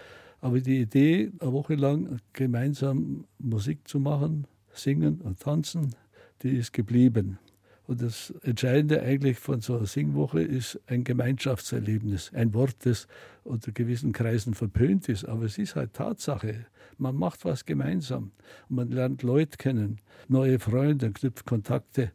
Aber 0.41 0.61
die 0.61 0.81
Idee, 0.81 1.31
eine 1.39 1.53
Woche 1.53 1.75
lang 1.75 2.19
gemeinsam 2.33 3.27
Musik 3.39 3.87
zu 3.87 4.01
machen, 4.01 4.47
singen 4.73 5.21
und 5.21 5.41
tanzen, 5.41 5.95
die 6.43 6.57
ist 6.57 6.73
geblieben. 6.73 7.39
Und 7.87 8.01
das 8.01 8.33
Entscheidende 8.43 9.03
eigentlich 9.03 9.39
von 9.39 9.61
so 9.61 9.77
einer 9.77 9.87
Singwoche 9.87 10.41
ist 10.41 10.81
ein 10.87 11.05
Gemeinschaftserlebnis. 11.05 12.33
Ein 12.33 12.55
Wort, 12.55 12.77
das 12.85 13.09
unter 13.45 13.73
gewissen 13.73 14.13
Kreisen 14.13 14.55
verpönt 14.55 15.09
ist, 15.09 15.25
aber 15.25 15.45
es 15.45 15.59
ist 15.59 15.75
halt 15.75 15.95
Tatsache. 15.95 16.67
Man 16.99 17.17
macht 17.17 17.45
was 17.45 17.65
gemeinsam 17.65 18.31
und 18.69 18.77
man 18.77 18.91
lernt 18.91 19.23
Leute 19.23 19.57
kennen, 19.57 20.01
neue 20.29 20.61
Freunde, 20.61 21.11
knüpft 21.11 21.45
Kontakte 21.45 22.13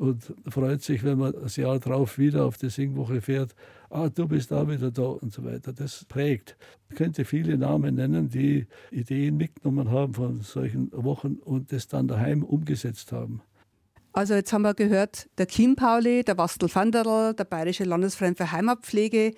und 0.00 0.32
freut 0.48 0.82
sich, 0.82 1.04
wenn 1.04 1.18
man 1.18 1.32
das 1.32 1.56
Jahr 1.56 1.78
drauf 1.78 2.16
wieder 2.16 2.46
auf 2.46 2.56
die 2.56 2.70
Singwoche 2.70 3.20
fährt. 3.20 3.54
Ah, 3.90 4.08
du 4.08 4.28
bist 4.28 4.50
da 4.50 4.66
wieder 4.66 4.90
da 4.90 5.02
und 5.02 5.32
so 5.32 5.44
weiter. 5.44 5.74
Das 5.74 6.06
prägt. 6.06 6.56
Ich 6.88 6.96
könnte 6.96 7.24
viele 7.26 7.58
Namen 7.58 7.96
nennen, 7.96 8.28
die 8.30 8.66
Ideen 8.90 9.36
mitgenommen 9.36 9.90
haben 9.90 10.14
von 10.14 10.40
solchen 10.40 10.90
Wochen 10.92 11.34
und 11.34 11.72
das 11.72 11.88
dann 11.88 12.08
daheim 12.08 12.44
umgesetzt 12.44 13.12
haben. 13.12 13.42
Also 14.12 14.34
jetzt 14.34 14.52
haben 14.52 14.62
wir 14.62 14.74
gehört, 14.74 15.28
der 15.38 15.46
Kim 15.46 15.76
Pauli, 15.76 16.24
der 16.24 16.36
Wastel 16.36 16.68
Vanderl, 16.74 17.34
der 17.34 17.44
Bayerische 17.44 17.84
Landesverein 17.84 18.34
für 18.34 18.50
Heimatpflege 18.50 19.34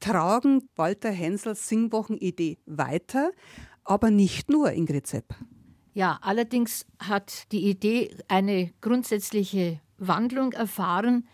tragen 0.00 0.68
Walter 0.76 1.10
Hensels 1.10 1.68
Singwochenidee 1.68 2.58
weiter, 2.66 3.30
aber 3.84 4.10
nicht 4.10 4.50
nur, 4.50 4.72
Ingrid 4.72 5.06
Sepp. 5.06 5.34
Ja, 5.94 6.18
allerdings 6.22 6.86
hat 6.98 7.50
die 7.52 7.68
Idee 7.68 8.14
eine 8.28 8.72
grundsätzliche 8.80 9.80
Wandlung 9.98 10.52
erfahren, 10.52 11.26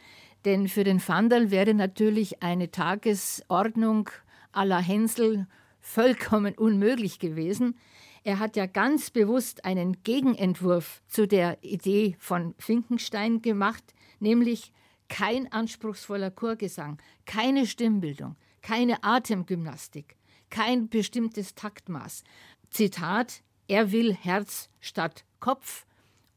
denn 0.44 0.68
für 0.68 0.84
den 0.84 1.06
Vanderl 1.06 1.50
wäre 1.50 1.74
natürlich 1.74 2.42
eine 2.42 2.70
Tagesordnung 2.70 4.10
à 4.52 4.64
la 4.64 4.78
Hensel 4.78 5.46
vollkommen 5.80 6.54
unmöglich 6.54 7.18
gewesen. 7.18 7.76
Er 8.24 8.38
hat 8.38 8.56
ja 8.56 8.64
ganz 8.64 9.10
bewusst 9.10 9.66
einen 9.66 10.02
Gegenentwurf 10.02 11.02
zu 11.08 11.28
der 11.28 11.62
Idee 11.62 12.16
von 12.18 12.54
Finkenstein 12.58 13.42
gemacht, 13.42 13.84
nämlich 14.18 14.72
kein 15.08 15.52
anspruchsvoller 15.52 16.30
Chorgesang, 16.30 16.96
keine 17.26 17.66
Stimmbildung, 17.66 18.36
keine 18.62 19.04
Atemgymnastik, 19.04 20.16
kein 20.48 20.88
bestimmtes 20.88 21.54
Taktmaß. 21.54 22.24
Zitat, 22.70 23.42
er 23.68 23.92
will 23.92 24.14
Herz 24.14 24.70
statt 24.80 25.26
Kopf 25.38 25.84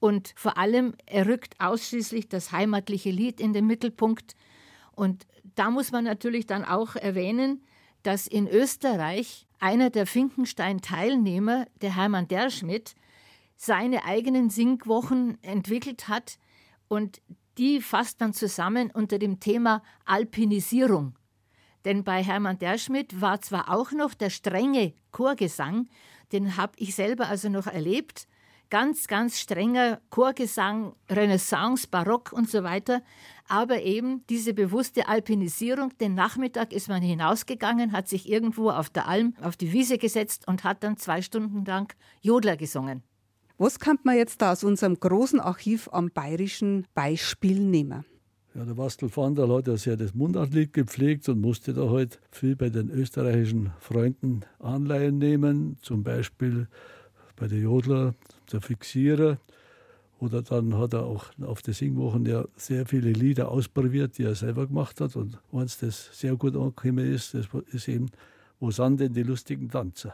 und 0.02 0.34
vor 0.36 0.58
allem, 0.58 0.93
er 1.06 1.26
rückt 1.26 1.56
ausschließlich 1.60 2.28
das 2.28 2.52
heimatliche 2.52 3.12
Lied 3.12 3.39
in 3.39 3.54
den 3.54 3.65
Mittelpunkt. 3.65 4.36
Und 4.91 5.26
da 5.56 5.71
muss 5.71 5.93
man 5.93 6.04
natürlich 6.04 6.45
dann 6.45 6.65
auch 6.65 6.97
erwähnen, 6.97 7.63
dass 8.04 8.28
in 8.28 8.47
Österreich 8.47 9.46
einer 9.59 9.89
der 9.89 10.05
Finkenstein-Teilnehmer, 10.05 11.65
der 11.81 11.95
Hermann 11.95 12.27
Derschmidt, 12.27 12.95
seine 13.55 14.05
eigenen 14.05 14.49
Singwochen 14.49 15.41
entwickelt 15.43 16.07
hat 16.07 16.37
und 16.87 17.21
die 17.57 17.81
fasst 17.81 18.19
man 18.19 18.33
zusammen 18.33 18.91
unter 18.91 19.17
dem 19.17 19.39
Thema 19.39 19.81
Alpinisierung. 20.05 21.15
Denn 21.85 22.03
bei 22.03 22.23
Hermann 22.23 22.59
Derschmidt 22.59 23.19
war 23.19 23.41
zwar 23.41 23.73
auch 23.73 23.91
noch 23.91 24.13
der 24.13 24.29
strenge 24.29 24.93
Chorgesang, 25.11 25.87
den 26.31 26.57
habe 26.57 26.73
ich 26.77 26.93
selber 26.95 27.27
also 27.27 27.49
noch 27.49 27.67
erlebt, 27.67 28.27
ganz, 28.69 29.08
ganz 29.08 29.39
strenger 29.39 29.99
Chorgesang, 30.10 30.93
Renaissance, 31.10 31.88
Barock 31.88 32.32
und 32.34 32.49
so 32.49 32.63
weiter. 32.63 33.01
Aber 33.47 33.82
eben 33.82 34.23
diese 34.30 34.53
bewusste 34.53 35.08
Alpinisierung. 35.08 35.97
Den 35.99 36.15
Nachmittag 36.15 36.73
ist 36.73 36.89
man 36.89 37.01
hinausgegangen, 37.01 37.91
hat 37.91 38.08
sich 38.08 38.30
irgendwo 38.30 38.69
auf 38.69 38.89
der 38.89 39.08
Alm 39.08 39.34
auf 39.41 39.56
die 39.56 39.71
Wiese 39.73 39.97
gesetzt 39.97 40.47
und 40.47 40.63
hat 40.63 40.84
dann 40.84 40.97
zwei 40.97 41.21
Stunden 41.21 41.65
lang 41.65 41.93
Jodler 42.21 42.58
gesungen. 42.58 43.03
Was 43.58 43.80
kann 43.80 43.97
man 44.03 44.17
jetzt 44.17 44.41
da 44.41 44.51
aus 44.51 44.63
unserem 44.63 44.99
großen 44.99 45.39
Archiv 45.39 45.89
am 45.91 46.12
bayerischen 46.12 46.86
Beispiel 46.93 47.60
nehmen? 47.60 48.06
Ja, 48.53 48.65
der 48.65 48.77
Wastel 48.77 49.15
Vandal 49.15 49.49
hat 49.49 49.67
ja 49.67 49.77
sehr 49.77 49.97
das 49.97 50.15
Mundartlied 50.15 50.73
gepflegt 50.73 51.30
und 51.30 51.41
musste 51.41 51.73
da 51.73 51.89
halt 51.89 52.19
viel 52.32 52.56
bei 52.56 52.69
den 52.69 52.89
österreichischen 52.89 53.71
Freunden 53.80 54.41
Anleihen 54.58 55.19
nehmen. 55.19 55.77
Zum 55.82 56.03
Beispiel 56.03 56.67
bei 57.38 57.47
der 57.47 57.60
Jodler, 57.60 58.13
der 58.52 58.62
Fixierer. 58.62 59.38
Oder 60.19 60.41
dann 60.41 60.78
hat 60.78 60.93
er 60.93 61.06
auch 61.06 61.26
auf 61.41 61.62
der 61.62 61.73
Singwochen 61.73 62.26
ja 62.26 62.43
sehr 62.56 62.86
viele 62.86 63.12
Lieder 63.12 63.50
ausprobiert, 63.50 64.17
die 64.17 64.23
er 64.23 64.36
selber 64.36 64.67
gemacht 64.67 65.00
hat. 65.00 65.15
Und 65.15 65.39
eins, 65.54 65.78
das 65.78 66.10
sehr 66.19 66.36
gut 66.36 66.56
angekommen 66.56 67.13
ist, 67.13 67.34
das 67.34 67.47
ist 67.71 67.88
eben 67.88 68.08
Wo 68.60 68.71
sind 68.71 69.00
denn 69.00 69.13
die 69.13 69.23
lustigen 69.23 69.69
Tanzer? 69.69 70.13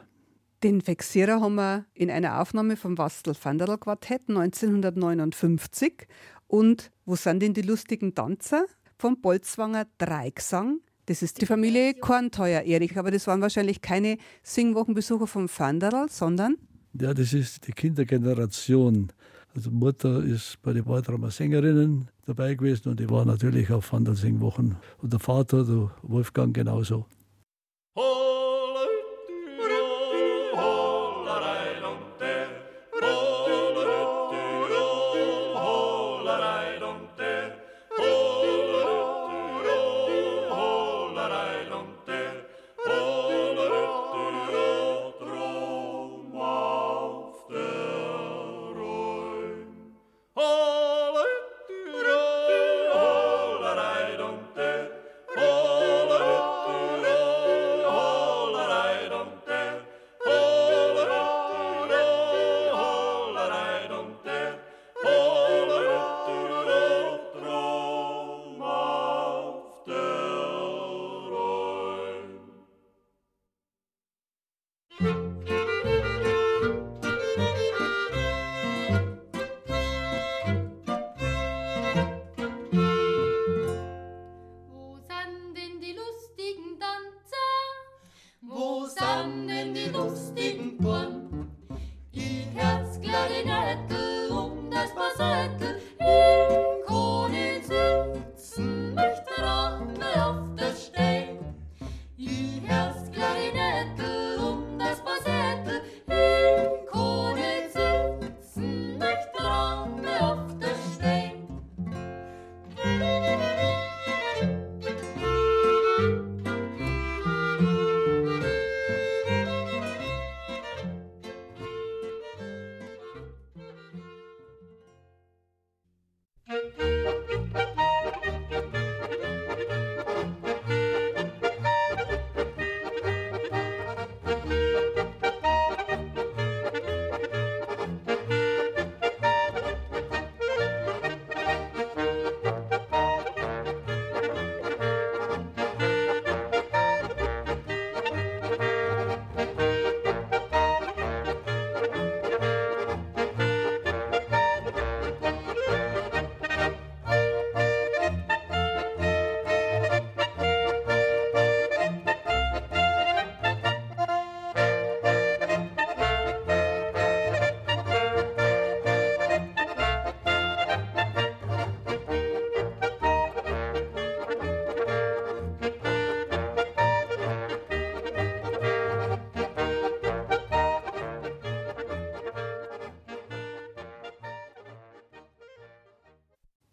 Den 0.62 0.86
Vexierer 0.86 1.42
haben 1.42 1.56
wir 1.56 1.86
in 1.94 2.12
einer 2.12 2.42
Aufnahme 2.42 2.78
vom 2.78 2.98
Wastel 2.98 3.34
Vanderl 3.42 3.78
Quartett 3.78 4.30
1959 4.30 6.08
und 6.48 6.92
Wo 7.06 7.16
sind 7.16 7.42
denn 7.42 7.54
die 7.54 7.62
lustigen 7.62 8.14
Tanzer? 8.14 8.66
vom 9.04 9.20
Bolzwanger 9.20 9.86
Dreigesang. 9.98 10.80
Das 11.08 11.22
ist 11.22 11.42
die 11.42 11.46
Familie 11.46 11.94
Kornteuer, 11.96 12.62
Erich, 12.62 12.98
aber 12.98 13.12
das 13.12 13.28
waren 13.28 13.42
wahrscheinlich 13.42 13.82
keine 13.82 14.18
Singwochenbesucher 14.44 15.28
vom 15.28 15.50
Vanderl, 15.50 16.08
sondern? 16.10 16.56
Ja, 17.00 17.14
das 17.14 17.34
ist 17.34 17.68
die 17.68 17.72
Kindergeneration. 17.72 19.12
Also 19.56 19.72
Mutter 19.72 20.24
ist 20.24 20.62
bei 20.62 20.74
den 20.74 20.86
Waldramer 20.86 21.32
Sängerinnen 21.32 22.10
dabei 22.26 22.54
gewesen 22.54 22.90
und 22.90 23.00
die 23.00 23.10
war 23.10 23.26
natürlich 23.26 23.72
auf 23.72 23.92
Vandal 23.92 24.16
Singwochen. 24.16 24.76
Und 25.02 25.12
der 25.12 25.20
Vater, 25.20 25.64
der 25.64 25.92
Wolfgang, 26.04 26.54
genauso. 26.54 27.06
Oh! 27.96 28.23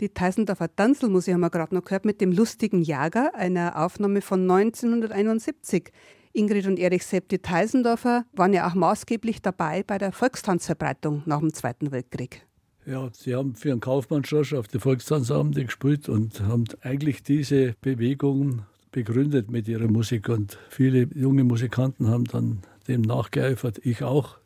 Die 0.00 0.08
Teisendorfer 0.08 0.74
Tanzelmusik 0.74 1.34
haben 1.34 1.40
wir 1.40 1.50
gerade 1.50 1.74
noch 1.74 1.84
gehört 1.84 2.06
mit 2.06 2.22
dem 2.22 2.32
lustigen 2.32 2.80
Jager, 2.80 3.34
einer 3.34 3.84
Aufnahme 3.84 4.22
von 4.22 4.50
1971. 4.50 5.92
Ingrid 6.32 6.66
und 6.66 6.78
Erich 6.78 7.04
Sepp, 7.04 7.28
die 7.28 7.40
Teisendorfer 7.40 8.24
waren 8.32 8.54
ja 8.54 8.66
auch 8.66 8.74
maßgeblich 8.74 9.42
dabei 9.42 9.82
bei 9.82 9.98
der 9.98 10.12
Volkstanzverbreitung 10.12 11.22
nach 11.26 11.40
dem 11.40 11.52
Zweiten 11.52 11.92
Weltkrieg. 11.92 12.46
Ja, 12.86 13.10
sie 13.12 13.34
haben 13.34 13.54
für 13.56 13.72
einen 13.72 13.80
Kaufmannsschorsch 13.80 14.54
auf 14.54 14.68
der 14.68 14.80
Volkstanzabende 14.80 15.66
gespielt 15.66 16.08
und 16.08 16.40
haben 16.40 16.64
eigentlich 16.80 17.22
diese 17.22 17.74
Bewegung 17.82 18.62
begründet 18.92 19.50
mit 19.50 19.68
ihrer 19.68 19.88
Musik. 19.88 20.30
Und 20.30 20.58
viele 20.70 21.08
junge 21.14 21.44
Musikanten 21.44 22.08
haben 22.08 22.24
dann 22.24 22.62
dem 22.88 23.02
nachgeeifert, 23.02 23.80
ich 23.84 24.02
auch. 24.02 24.38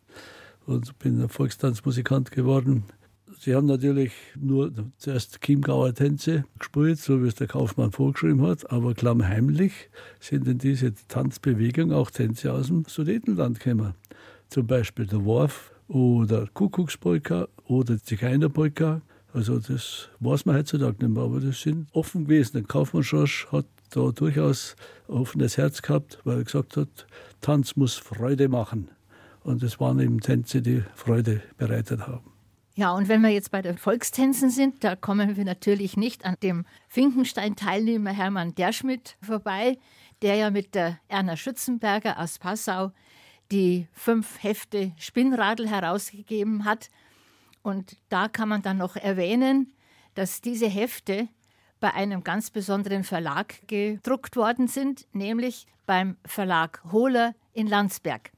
Und 0.66 0.98
bin 0.98 1.22
ein 1.22 1.28
Volkstanzmusikant 1.28 2.32
geworden. 2.32 2.84
Sie 3.44 3.54
haben 3.54 3.66
natürlich 3.66 4.12
nur 4.40 4.72
zuerst 4.96 5.42
Chiemgauer 5.42 5.92
Tänze 5.92 6.46
gespielt, 6.58 6.98
so 6.98 7.22
wie 7.22 7.28
es 7.28 7.34
der 7.34 7.46
Kaufmann 7.46 7.92
vorgeschrieben 7.92 8.40
hat, 8.40 8.72
aber 8.72 8.94
klammheimlich 8.94 9.90
sind 10.18 10.48
in 10.48 10.56
diese 10.56 10.94
Tanzbewegung 11.08 11.92
auch 11.92 12.10
Tänze 12.10 12.54
aus 12.54 12.68
dem 12.68 12.86
Sudetenland 12.86 13.60
gekommen. 13.60 13.92
Zum 14.48 14.66
Beispiel 14.66 15.06
der 15.06 15.26
Worf 15.26 15.74
oder 15.88 16.46
Kuckuckspolka 16.54 17.48
oder 17.66 18.02
Zigeunerpolka. 18.02 19.02
Also 19.34 19.58
das 19.58 20.08
weiß 20.20 20.46
man 20.46 20.56
heutzutage 20.56 21.04
nicht 21.04 21.14
mehr, 21.14 21.24
aber 21.24 21.40
das 21.40 21.60
sind 21.60 21.88
offen 21.92 22.24
gewesen. 22.24 22.52
Der 22.54 22.62
Kaufmann 22.62 23.02
Schorsch 23.02 23.46
hat 23.52 23.66
da 23.90 24.10
durchaus 24.10 24.74
ein 25.06 25.16
offenes 25.16 25.58
Herz 25.58 25.82
gehabt, 25.82 26.18
weil 26.24 26.38
er 26.38 26.44
gesagt 26.44 26.78
hat, 26.78 27.06
Tanz 27.42 27.76
muss 27.76 27.92
Freude 27.96 28.48
machen. 28.48 28.88
Und 29.42 29.62
es 29.62 29.78
waren 29.80 30.00
eben 30.00 30.20
Tänze, 30.20 30.62
die 30.62 30.82
Freude 30.94 31.42
bereitet 31.58 32.06
haben. 32.06 32.33
Ja, 32.76 32.90
und 32.92 33.08
wenn 33.08 33.20
wir 33.20 33.30
jetzt 33.30 33.52
bei 33.52 33.62
den 33.62 33.78
Volkstänzen 33.78 34.50
sind, 34.50 34.82
da 34.82 34.96
kommen 34.96 35.36
wir 35.36 35.44
natürlich 35.44 35.96
nicht 35.96 36.24
an 36.24 36.34
dem 36.42 36.66
Finkenstein-Teilnehmer 36.88 38.10
Hermann 38.10 38.56
Derschmidt 38.56 39.16
vorbei, 39.22 39.78
der 40.22 40.34
ja 40.34 40.50
mit 40.50 40.74
der 40.74 40.98
Erna 41.06 41.36
Schützenberger 41.36 42.18
aus 42.18 42.40
Passau 42.40 42.90
die 43.52 43.86
fünf 43.92 44.42
Hefte 44.42 44.92
Spinnradel 44.98 45.68
herausgegeben 45.68 46.64
hat. 46.64 46.88
Und 47.62 47.96
da 48.08 48.26
kann 48.26 48.48
man 48.48 48.62
dann 48.62 48.78
noch 48.78 48.96
erwähnen, 48.96 49.72
dass 50.14 50.40
diese 50.40 50.66
Hefte 50.66 51.28
bei 51.78 51.94
einem 51.94 52.24
ganz 52.24 52.50
besonderen 52.50 53.04
Verlag 53.04 53.54
gedruckt 53.68 54.34
worden 54.34 54.66
sind, 54.66 55.06
nämlich 55.12 55.66
beim 55.86 56.16
Verlag 56.26 56.82
Hohler 56.90 57.34
in 57.52 57.68
Landsberg. 57.68 58.33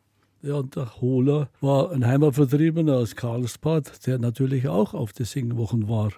Ja, 0.46 0.54
und 0.54 0.76
der 0.76 1.00
Hohler 1.00 1.48
war 1.60 1.90
ein 1.90 2.06
Heimatvertriebener 2.06 2.98
aus 2.98 3.16
Karlsbad, 3.16 4.06
der 4.06 4.20
natürlich 4.20 4.68
auch 4.68 4.94
auf 4.94 5.12
den 5.12 5.26
Singwochen 5.26 5.88
war 5.88 6.12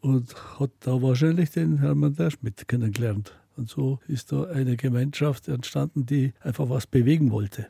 und 0.00 0.34
hat 0.58 0.70
da 0.80 1.02
wahrscheinlich 1.02 1.50
den 1.50 1.76
Hermann 1.76 2.14
Derschmidt 2.14 2.66
kennengelernt. 2.68 3.38
Und 3.58 3.68
so 3.68 3.98
ist 4.08 4.32
da 4.32 4.44
eine 4.44 4.78
Gemeinschaft 4.78 5.46
entstanden, 5.48 6.06
die 6.06 6.32
einfach 6.40 6.70
was 6.70 6.86
bewegen 6.86 7.32
wollte. 7.32 7.66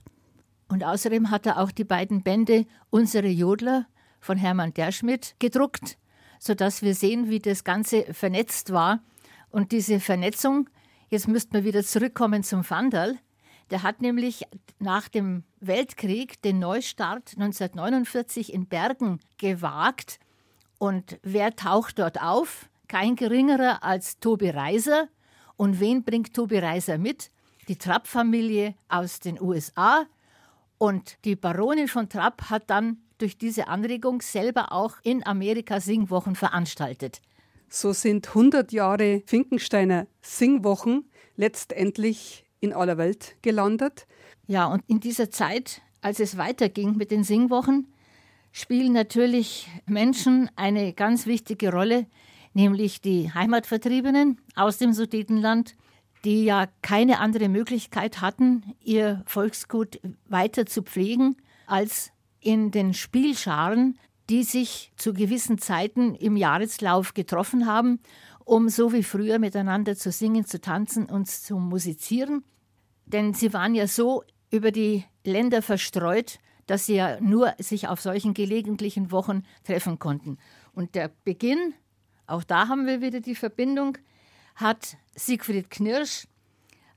Und 0.69 0.85
außerdem 0.85 1.33
hat 1.33 1.47
er 1.47 1.59
auch 1.59 1.73
die 1.73 1.83
beiden 1.83 2.23
Bände 2.23 2.67
Unsere 2.91 3.27
Jodler 3.27 3.87
von 4.21 4.39
Hermann 4.39 4.73
Derschmidt 4.73 5.35
gedruckt, 5.41 5.99
sodass 6.39 6.83
wir 6.83 6.95
sehen, 6.95 7.31
wie 7.31 7.41
das 7.41 7.65
Ganze 7.65 8.05
vernetzt 8.15 8.73
war. 8.73 9.03
Und 9.51 9.73
diese 9.73 9.99
Vernetzung, 9.99 10.71
jetzt 11.09 11.27
müssten 11.27 11.55
wir 11.55 11.65
wieder 11.65 11.83
zurückkommen 11.83 12.45
zum 12.45 12.63
Vandal, 12.69 13.19
der 13.71 13.83
hat 13.83 14.01
nämlich 14.01 14.45
nach 14.79 15.09
dem 15.09 15.45
Weltkrieg 15.61 16.41
den 16.43 16.59
Neustart 16.59 17.33
1949 17.37 18.53
in 18.53 18.67
Bergen 18.67 19.21
gewagt. 19.39 20.19
Und 20.79 21.19
wer 21.23 21.57
taucht 21.57 21.99
dort 21.99 22.21
auf? 22.21 22.69
Kein 22.89 23.17
geringerer 23.17 23.83
als 23.85 24.19
Tobi 24.19 24.51
Reiser. 24.51 25.09
Und 25.57 25.81
wen 25.81 26.05
bringt 26.05 26.35
Tobi 26.35 26.59
Reiser 26.59 26.99
mit? 26.99 27.31
Die 27.69 27.77
Trapp-Familie 27.77 28.75
aus 28.89 29.21
den 29.21 29.41
USA, 29.41 30.07
und 30.83 31.19
die 31.27 31.37
Baronin 31.37 31.89
von 31.89 32.09
Trapp 32.09 32.49
hat 32.49 32.71
dann 32.71 33.03
durch 33.19 33.37
diese 33.37 33.69
Anregung 33.69 34.23
selber 34.23 34.73
auch 34.73 34.97
in 35.03 35.25
Amerika 35.27 35.79
Singwochen 35.79 36.35
veranstaltet. 36.35 37.21
So 37.69 37.93
sind 37.93 38.29
100 38.29 38.73
Jahre 38.73 39.23
Finkensteiner 39.27 40.07
Singwochen 40.23 41.11
letztendlich 41.37 42.47
in 42.61 42.73
aller 42.73 42.99
Welt 42.99 43.37
gelandet. 43.43 44.07
Ja, 44.47 44.67
und 44.67 44.83
in 44.87 45.01
dieser 45.01 45.31
Zeit, 45.31 45.83
als 46.01 46.21
es 46.21 46.37
weiterging 46.37 46.97
mit 46.97 47.11
den 47.11 47.25
Singwochen, 47.25 47.89
spielen 48.53 48.93
natürlich 48.93 49.69
Menschen 49.87 50.51
eine 50.57 50.93
ganz 50.93 51.27
wichtige 51.27 51.73
Rolle, 51.73 52.07
nämlich 52.53 53.01
die 53.01 53.33
Heimatvertriebenen 53.33 54.39
aus 54.55 54.79
dem 54.79 54.93
Sudetenland, 54.93 55.77
die 56.25 56.45
ja 56.45 56.67
keine 56.83 57.21
andere 57.21 57.49
Möglichkeit 57.49 58.21
hatten, 58.21 58.75
ihr 58.83 59.23
Volksgut 59.27 60.01
weiter 60.29 60.67
zu 60.67 60.83
pflegen, 60.83 61.37
als 61.67 62.13
in 62.41 62.71
den 62.71 62.95
Spielscharen, 62.95 63.99
die 64.29 64.45
sich 64.45 64.93
zu 64.97 65.13
gewissen 65.13 65.59
Zeiten 65.59 66.15
im 66.15 66.37
Jahreslauf 66.37 67.15
getroffen 67.15 67.67
haben, 67.67 68.01
um 68.45 68.69
so 68.69 68.93
wie 68.93 69.03
früher 69.03 69.39
miteinander 69.39 69.97
zu 69.97 70.11
singen, 70.11 70.45
zu 70.45 70.61
tanzen 70.61 71.07
und 71.07 71.29
zu 71.29 71.57
musizieren. 71.57 72.45
Denn 73.07 73.35
sie 73.35 73.53
waren 73.53 73.75
ja 73.75 73.87
so 73.87 74.23
über 74.51 74.73
die 74.73 75.05
Länder 75.25 75.63
verstreut, 75.63 76.39
dass 76.67 76.87
sie 76.87 76.97
ja 76.97 77.21
nur 77.21 77.55
sich 77.59 77.89
auf 77.89 78.01
solchen 78.01 78.35
gelegentlichen 78.35 79.11
Wochen 79.11 79.43
treffen 79.65 79.99
konnten. 79.99 80.39
Und 80.73 80.95
der 80.95 81.11
Beginn, 81.25 81.75
auch 82.27 82.45
da 82.45 82.69
haben 82.69 82.87
wir 82.87 83.01
wieder 83.01 83.21
die 83.21 83.35
Verbindung, 83.35 83.99
hat 84.55 84.97
Siegfried 85.17 85.71
Knirsch 85.71 86.27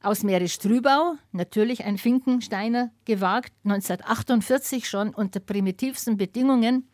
aus 0.01 0.23
Mährisch-Trübau, 0.23 1.15
natürlich 1.31 1.85
ein 1.85 1.97
Finkensteiner, 1.97 2.91
gewagt, 3.05 3.53
1948 3.63 4.87
schon 4.87 5.13
unter 5.13 5.39
primitivsten 5.39 6.17
Bedingungen 6.17 6.87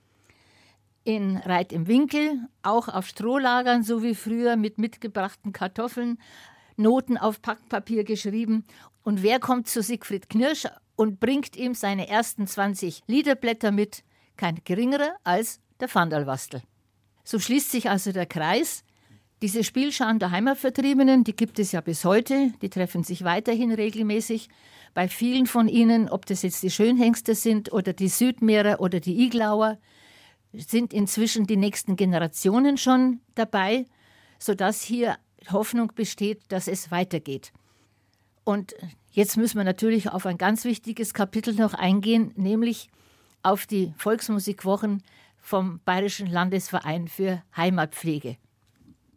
in 1.03 1.37
Reit 1.37 1.73
im 1.73 1.87
Winkel, 1.87 2.47
auch 2.61 2.87
auf 2.87 3.07
Strohlagern, 3.07 3.83
so 3.83 4.03
wie 4.03 4.15
früher 4.15 4.55
mit 4.55 4.77
mitgebrachten 4.77 5.53
Kartoffeln, 5.53 6.19
Noten 6.77 7.17
auf 7.17 7.41
Packpapier 7.41 8.03
geschrieben. 8.03 8.65
Und 9.03 9.23
wer 9.23 9.39
kommt 9.39 9.67
zu 9.67 9.81
Siegfried 9.81 10.29
Knirsch 10.29 10.67
und 10.95 11.19
bringt 11.19 11.55
ihm 11.55 11.73
seine 11.73 12.07
ersten 12.07 12.47
20 12.47 13.01
Liederblätter 13.07 13.71
mit? 13.71 14.03
Kein 14.37 14.59
geringerer 14.63 15.15
als 15.23 15.59
der 15.79 15.93
Vandalwastel. 15.93 16.61
So 17.23 17.39
schließt 17.39 17.71
sich 17.71 17.89
also 17.89 18.11
der 18.11 18.25
Kreis. 18.25 18.83
Diese 19.41 19.63
Spielscharen 19.63 20.19
der 20.19 20.31
Heimatvertriebenen, 20.31 21.23
die 21.23 21.35
gibt 21.35 21.59
es 21.59 21.71
ja 21.71 21.81
bis 21.81 22.03
heute, 22.03 22.51
die 22.61 22.69
treffen 22.69 23.03
sich 23.03 23.23
weiterhin 23.23 23.71
regelmäßig. 23.71 24.49
Bei 24.93 25.07
vielen 25.07 25.45
von 25.45 25.67
ihnen, 25.67 26.09
ob 26.09 26.25
das 26.25 26.41
jetzt 26.41 26.63
die 26.63 26.71
Schönhengste 26.71 27.35
sind 27.35 27.71
oder 27.71 27.93
die 27.93 28.09
Südmeerer 28.09 28.81
oder 28.81 28.99
die 28.99 29.23
Iglauer, 29.23 29.77
sind 30.53 30.93
inzwischen 30.93 31.45
die 31.45 31.57
nächsten 31.57 31.95
Generationen 31.95 32.77
schon 32.77 33.21
dabei, 33.35 33.85
sodass 34.39 34.81
hier 34.81 35.17
Hoffnung 35.51 35.91
besteht, 35.95 36.41
dass 36.49 36.67
es 36.67 36.91
weitergeht. 36.91 37.51
Und 38.43 38.73
jetzt 39.11 39.37
müssen 39.37 39.57
wir 39.57 39.63
natürlich 39.63 40.09
auf 40.09 40.25
ein 40.25 40.37
ganz 40.37 40.65
wichtiges 40.65 41.13
Kapitel 41.13 41.53
noch 41.53 41.73
eingehen, 41.73 42.31
nämlich 42.35 42.89
auf 43.43 43.65
die 43.65 43.93
Volksmusikwochen 43.97 45.03
vom 45.39 45.79
Bayerischen 45.85 46.27
Landesverein 46.27 47.07
für 47.07 47.43
Heimatpflege. 47.55 48.37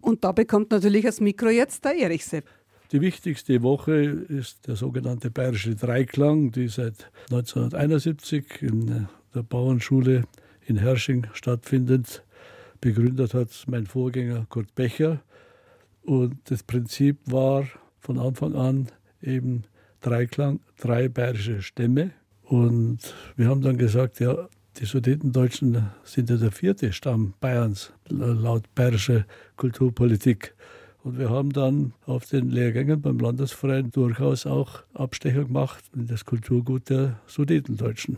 Und 0.00 0.24
da 0.24 0.32
bekommt 0.32 0.70
natürlich 0.70 1.04
das 1.04 1.20
Mikro 1.20 1.48
jetzt 1.48 1.84
der 1.84 1.96
Erich 1.96 2.24
Sepp. 2.24 2.48
Die 2.90 3.00
wichtigste 3.00 3.62
Woche 3.62 3.94
ist 3.94 4.66
der 4.66 4.76
sogenannte 4.76 5.30
Bayerische 5.30 5.74
Dreiklang, 5.74 6.52
die 6.52 6.68
seit 6.68 7.10
1971 7.30 8.60
in 8.60 9.08
der 9.34 9.42
Bauernschule 9.42 10.24
in 10.72 10.78
Hersching 10.78 11.26
stattfindet. 11.34 12.24
Begründet 12.80 13.34
hat 13.34 13.48
mein 13.66 13.86
Vorgänger 13.86 14.46
Kurt 14.48 14.74
Becher. 14.74 15.20
Und 16.02 16.36
das 16.46 16.62
Prinzip 16.62 17.18
war 17.26 17.66
von 18.00 18.18
Anfang 18.18 18.54
an 18.54 18.88
eben 19.20 19.64
Dreiklang, 20.00 20.60
drei 20.80 21.08
bayerische 21.08 21.60
Stämme. 21.62 22.10
Und 22.44 23.14
wir 23.36 23.48
haben 23.48 23.60
dann 23.60 23.76
gesagt, 23.76 24.18
ja, 24.18 24.48
die 24.78 24.86
Sudetendeutschen 24.86 25.90
sind 26.04 26.30
ja 26.30 26.36
der 26.36 26.50
vierte 26.50 26.92
Stamm 26.92 27.34
Bayerns 27.38 27.92
laut 28.08 28.74
bayerischer 28.74 29.26
Kulturpolitik. 29.56 30.54
Und 31.04 31.18
wir 31.18 31.28
haben 31.28 31.52
dann 31.52 31.92
auf 32.06 32.26
den 32.26 32.48
Lehrgängen 32.48 33.02
beim 33.02 33.18
Landesverein 33.18 33.90
durchaus 33.90 34.46
auch 34.46 34.82
Abstecher 34.94 35.44
gemacht 35.44 35.84
in 35.94 36.06
das 36.06 36.24
Kulturgut 36.24 36.88
der 36.88 37.20
Sudetendeutschen. 37.26 38.16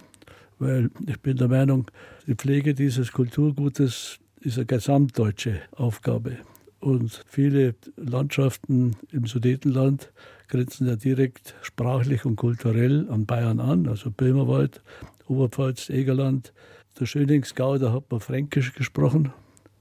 Weil 0.65 0.89
ich 1.07 1.21
bin 1.21 1.37
der 1.37 1.49
Meinung, 1.49 1.91
die 2.27 2.35
Pflege 2.35 2.73
dieses 2.73 3.13
Kulturgutes 3.13 4.19
ist 4.41 4.57
eine 4.57 4.65
gesamtdeutsche 4.65 5.61
Aufgabe. 5.73 6.39
Und 6.81 7.23
viele 7.29 7.75
Landschaften 7.97 8.97
im 9.13 9.27
Sudetenland 9.27 10.11
grenzen 10.49 10.87
ja 10.87 10.97
direkt 10.97 11.55
sprachlich 11.61 12.25
und 12.25 12.37
kulturell 12.37 13.11
an 13.11 13.27
Bayern 13.27 13.61
an, 13.61 13.87
also 13.87 14.11
Böhmerwald, 14.11 14.83
Oberpfalz, 15.27 15.91
Egerland. 15.91 16.55
Der 16.99 17.05
Schöningsgau, 17.05 17.77
da 17.77 17.93
hat 17.93 18.11
man 18.11 18.21
Fränkisch 18.21 18.73
gesprochen, 18.73 19.35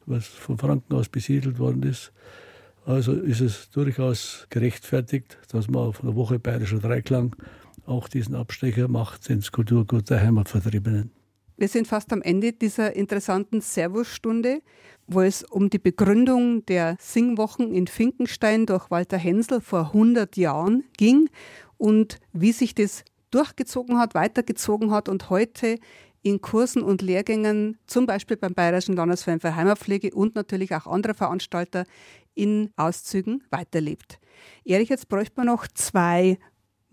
was 0.05 0.27
von 0.27 0.57
Franken 0.57 0.95
aus 0.95 1.07
besiedelt 1.07 1.59
worden 1.59 1.84
ist. 1.84 2.11
Also 2.86 3.13
ist 3.13 3.39
es 3.39 3.69
durchaus 3.69 4.47
gerechtfertigt, 4.49 5.38
dass 5.49 5.69
man 5.69 5.84
auf 5.84 6.03
einer 6.03 6.15
Woche 6.15 6.39
Bayerischer 6.39 6.79
Dreiklang 6.79 7.38
auch 7.86 8.07
diesen 8.07 8.36
Abstecher 8.36 8.88
macht 8.88 9.29
ins 9.29 9.51
Kulturgut 9.51 10.09
der 10.09 10.21
Heimatvertriebenen. 10.21 11.11
Wir 11.55 11.67
sind 11.67 11.88
fast 11.88 12.11
am 12.11 12.21
Ende 12.21 12.51
dieser 12.51 12.95
interessanten 12.95 13.61
Servusstunde, 13.61 14.61
wo 15.07 15.21
es 15.21 15.43
um 15.43 15.69
die 15.69 15.79
Begründung 15.79 16.65
der 16.65 16.97
Singwochen 16.99 17.71
in 17.71 17.88
Finkenstein 17.88 18.65
durch 18.65 18.89
Walter 18.89 19.17
Hensel 19.17 19.61
vor 19.61 19.88
100 19.88 20.36
Jahren 20.36 20.84
ging 20.97 21.29
und 21.77 22.19
wie 22.31 22.51
sich 22.53 22.73
das 22.73 23.03
durchgezogen 23.29 23.97
hat, 23.97 24.15
weitergezogen 24.15 24.91
hat 24.91 25.09
und 25.09 25.29
heute 25.29 25.77
in 26.23 26.41
Kursen 26.41 26.81
und 26.81 27.01
Lehrgängen, 27.01 27.77
zum 27.86 28.05
Beispiel 28.05 28.38
beim 28.38 28.53
Bayerischen 28.53 28.95
Landesverein 28.95 29.41
für 29.41 29.55
Heimatpflege 29.55 30.11
und 30.15 30.36
natürlich 30.36 30.73
auch 30.73 30.88
andere 30.88 31.13
Veranstalter 31.13 31.84
in 32.34 32.71
Auszügen 32.77 33.43
weiterlebt. 33.51 34.19
Erich, 34.63 34.89
jetzt 34.89 35.09
bräuchte 35.09 35.34
man 35.38 35.47
noch 35.47 35.67
zwei 35.67 36.39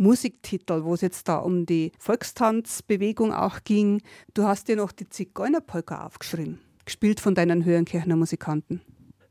Musiktitel, 0.01 0.85
wo 0.85 0.95
es 0.95 1.03
jetzt 1.03 1.29
da 1.29 1.37
um 1.37 1.67
die 1.67 1.93
Volkstanzbewegung 1.99 3.33
auch 3.33 3.65
ging. 3.65 4.01
Du 4.33 4.45
hast 4.45 4.69
dir 4.69 4.77
noch 4.77 4.93
die 4.93 5.09
Zigeunerpolka 5.09 6.07
aufgeschrieben, 6.07 6.59
gespielt 6.87 7.21
von 7.21 7.35
deinen 7.35 7.67
Höhenkirchner 7.67 8.17
Musikanten. 8.17 8.81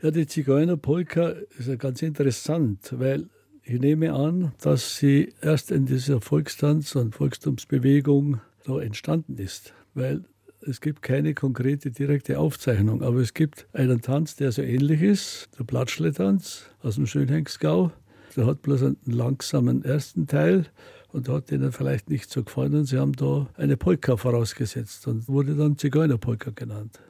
Ja, 0.01 0.11
die 0.11 0.27
Zigeunerpolka 0.27 1.29
ist 1.57 1.67
ja 1.67 1.75
ganz 1.75 2.03
interessant, 2.03 2.93
weil 2.97 3.29
ich 3.63 3.79
nehme 3.79 4.13
an, 4.13 4.53
dass 4.61 4.97
sie 4.97 5.33
erst 5.41 5.71
in 5.71 5.87
dieser 5.87 6.21
Volkstanz- 6.21 6.95
und 6.95 7.15
Volkstumsbewegung 7.15 8.39
da 8.63 8.79
entstanden 8.79 9.37
ist, 9.37 9.73
weil 9.95 10.23
es 10.61 10.81
gibt 10.81 11.01
keine 11.01 11.33
konkrete 11.33 11.89
direkte 11.89 12.37
Aufzeichnung, 12.37 13.01
aber 13.01 13.19
es 13.19 13.33
gibt 13.33 13.67
einen 13.73 14.01
Tanz, 14.01 14.35
der 14.35 14.51
so 14.51 14.61
ähnlich 14.61 15.01
ist, 15.01 15.49
der 15.57 15.63
Platschle-Tanz 15.63 16.69
aus 16.81 16.95
dem 16.95 17.07
Schönhengsgau. 17.07 17.91
Der 18.39 18.45
hat 18.45 18.61
bloß 18.61 18.83
einen 18.83 18.97
langsamen 19.05 19.83
ersten 19.83 20.25
Teil 20.25 20.67
und 21.11 21.27
hat 21.27 21.51
ihnen 21.51 21.73
vielleicht 21.73 22.09
nicht 22.09 22.29
so 22.31 22.41
gefallen 22.41 22.73
und 22.73 22.85
sie 22.85 22.97
haben 22.97 23.11
da 23.11 23.47
eine 23.57 23.75
Polka 23.75 24.15
vorausgesetzt 24.15 25.05
und 25.07 25.27
wurde 25.27 25.55
dann 25.55 25.77
Zigeunerpolka 25.77 26.51
genannt. 26.51 27.01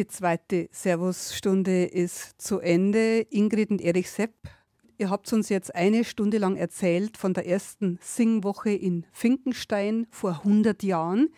Die 0.00 0.06
zweite 0.06 0.70
Servusstunde 0.72 1.84
ist 1.84 2.40
zu 2.40 2.58
Ende. 2.58 3.26
Ingrid 3.28 3.70
und 3.70 3.82
Erich 3.82 4.10
Sepp, 4.10 4.32
ihr 4.96 5.10
habt 5.10 5.30
uns 5.30 5.50
jetzt 5.50 5.74
eine 5.74 6.04
Stunde 6.04 6.38
lang 6.38 6.56
erzählt 6.56 7.18
von 7.18 7.34
der 7.34 7.46
ersten 7.46 7.98
Singwoche 8.00 8.70
in 8.70 9.04
Finkenstein 9.12 10.06
vor 10.08 10.38
100 10.38 10.82
Jahren. 10.84 11.28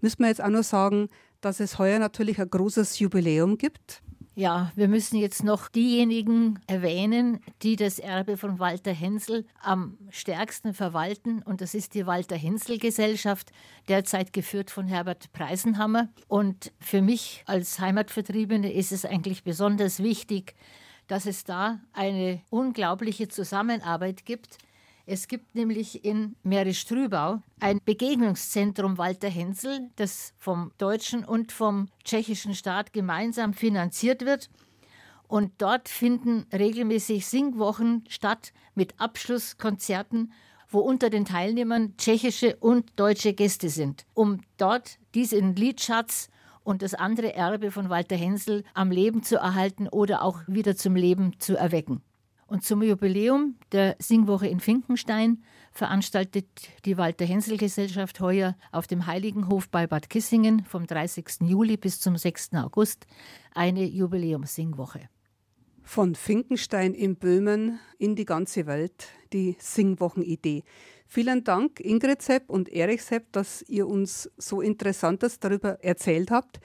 Müssen 0.00 0.20
wir 0.20 0.28
jetzt 0.28 0.42
auch 0.42 0.48
noch 0.48 0.62
sagen, 0.62 1.10
dass 1.42 1.60
es 1.60 1.78
heuer 1.78 1.98
natürlich 1.98 2.40
ein 2.40 2.48
großes 2.48 2.98
Jubiläum 3.00 3.58
gibt. 3.58 4.02
Ja, 4.38 4.70
wir 4.76 4.86
müssen 4.86 5.16
jetzt 5.16 5.44
noch 5.44 5.66
diejenigen 5.68 6.60
erwähnen, 6.66 7.40
die 7.62 7.74
das 7.74 7.98
Erbe 7.98 8.36
von 8.36 8.58
Walter 8.58 8.92
Hensel 8.92 9.46
am 9.62 9.96
stärksten 10.10 10.74
verwalten. 10.74 11.40
Und 11.40 11.62
das 11.62 11.72
ist 11.72 11.94
die 11.94 12.06
Walter 12.06 12.36
Hensel 12.36 12.76
Gesellschaft, 12.76 13.50
derzeit 13.88 14.34
geführt 14.34 14.70
von 14.70 14.88
Herbert 14.88 15.32
Preisenhammer. 15.32 16.10
Und 16.28 16.70
für 16.78 17.00
mich 17.00 17.44
als 17.46 17.80
Heimatvertriebene 17.80 18.70
ist 18.70 18.92
es 18.92 19.06
eigentlich 19.06 19.42
besonders 19.42 20.02
wichtig, 20.02 20.54
dass 21.06 21.24
es 21.24 21.44
da 21.44 21.80
eine 21.94 22.42
unglaubliche 22.50 23.28
Zusammenarbeit 23.28 24.26
gibt 24.26 24.58
es 25.06 25.28
gibt 25.28 25.54
nämlich 25.54 26.04
in 26.04 26.34
Mährisch-Trübau 26.42 27.40
ein 27.60 27.80
Begegnungszentrum 27.84 28.98
Walter 28.98 29.28
Hensel, 29.28 29.88
das 29.94 30.34
vom 30.36 30.72
deutschen 30.78 31.24
und 31.24 31.52
vom 31.52 31.88
tschechischen 32.04 32.56
Staat 32.56 32.92
gemeinsam 32.92 33.54
finanziert 33.54 34.24
wird. 34.24 34.50
Und 35.28 35.52
dort 35.58 35.88
finden 35.88 36.46
regelmäßig 36.52 37.26
Singwochen 37.26 38.04
statt 38.08 38.52
mit 38.74 39.00
Abschlusskonzerten, 39.00 40.32
wo 40.68 40.80
unter 40.80 41.08
den 41.08 41.24
Teilnehmern 41.24 41.96
tschechische 41.96 42.56
und 42.56 42.90
deutsche 42.96 43.32
Gäste 43.32 43.68
sind, 43.68 44.06
um 44.12 44.40
dort 44.56 44.98
diesen 45.14 45.54
Liedschatz 45.54 46.30
und 46.64 46.82
das 46.82 46.94
andere 46.94 47.32
Erbe 47.32 47.70
von 47.70 47.90
Walter 47.90 48.16
Hensel 48.16 48.64
am 48.74 48.90
Leben 48.90 49.22
zu 49.22 49.36
erhalten 49.36 49.88
oder 49.88 50.22
auch 50.22 50.40
wieder 50.48 50.74
zum 50.74 50.96
Leben 50.96 51.38
zu 51.38 51.56
erwecken. 51.56 52.02
Und 52.48 52.62
zum 52.62 52.82
Jubiläum 52.82 53.56
der 53.72 53.96
Singwoche 53.98 54.46
in 54.46 54.60
Finkenstein 54.60 55.42
veranstaltet 55.72 56.46
die 56.84 56.96
Walter-Hensel-Gesellschaft 56.96 58.20
heuer 58.20 58.56
auf 58.70 58.86
dem 58.86 59.06
Heiligenhof 59.06 59.68
bei 59.68 59.88
Bad 59.88 60.08
Kissingen 60.08 60.64
vom 60.64 60.86
30. 60.86 61.40
Juli 61.40 61.76
bis 61.76 61.98
zum 61.98 62.16
6. 62.16 62.54
August 62.54 63.06
eine 63.52 63.84
Jubiläumssingwoche. 63.84 65.08
Von 65.82 66.14
Finkenstein 66.14 66.94
in 66.94 67.16
Böhmen 67.16 67.80
in 67.98 68.14
die 68.14 68.24
ganze 68.24 68.66
Welt, 68.66 69.08
die 69.32 69.56
Singwochenidee. 69.58 70.62
Vielen 71.06 71.42
Dank, 71.42 71.80
Ingrid 71.80 72.22
Sepp 72.22 72.48
und 72.48 72.68
Erich 72.68 73.02
Sepp, 73.02 73.32
dass 73.32 73.62
ihr 73.62 73.88
uns 73.88 74.30
so 74.36 74.60
Interessantes 74.60 75.40
darüber 75.40 75.82
erzählt 75.82 76.30
habt. 76.30 76.60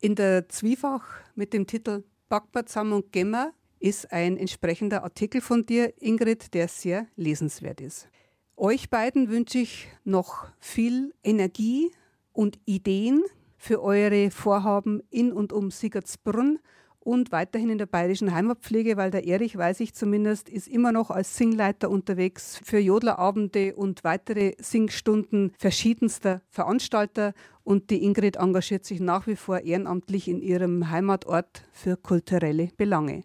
In 0.00 0.14
der 0.14 0.48
Zwiefach 0.50 1.04
mit 1.34 1.54
dem 1.54 1.66
Titel 1.66 2.04
Backbart 2.28 2.74
und 2.76 3.12
Gemmer 3.12 3.52
ist 3.84 4.12
ein 4.12 4.38
entsprechender 4.38 5.04
Artikel 5.04 5.42
von 5.42 5.66
dir, 5.66 5.92
Ingrid, 6.00 6.54
der 6.54 6.68
sehr 6.68 7.06
lesenswert 7.16 7.82
ist. 7.82 8.08
Euch 8.56 8.88
beiden 8.88 9.28
wünsche 9.28 9.58
ich 9.58 9.88
noch 10.04 10.46
viel 10.58 11.12
Energie 11.22 11.90
und 12.32 12.58
Ideen 12.64 13.22
für 13.58 13.82
eure 13.82 14.30
Vorhaben 14.30 15.02
in 15.10 15.34
und 15.34 15.52
um 15.52 15.70
Sigurdsbrunn 15.70 16.60
und 16.98 17.30
weiterhin 17.30 17.68
in 17.68 17.76
der 17.76 17.84
bayerischen 17.84 18.34
Heimatpflege, 18.34 18.96
weil 18.96 19.10
der 19.10 19.26
Erich, 19.26 19.54
weiß 19.54 19.80
ich 19.80 19.92
zumindest, 19.92 20.48
ist 20.48 20.66
immer 20.66 20.90
noch 20.90 21.10
als 21.10 21.36
Singleiter 21.36 21.90
unterwegs 21.90 22.58
für 22.64 22.78
Jodlerabende 22.78 23.76
und 23.76 24.02
weitere 24.02 24.54
Singstunden 24.58 25.52
verschiedenster 25.58 26.40
Veranstalter 26.48 27.34
und 27.64 27.90
die 27.90 28.02
Ingrid 28.02 28.36
engagiert 28.36 28.86
sich 28.86 29.00
nach 29.00 29.26
wie 29.26 29.36
vor 29.36 29.60
ehrenamtlich 29.60 30.26
in 30.26 30.40
ihrem 30.40 30.90
Heimatort 30.90 31.64
für 31.72 31.98
kulturelle 31.98 32.70
Belange. 32.78 33.24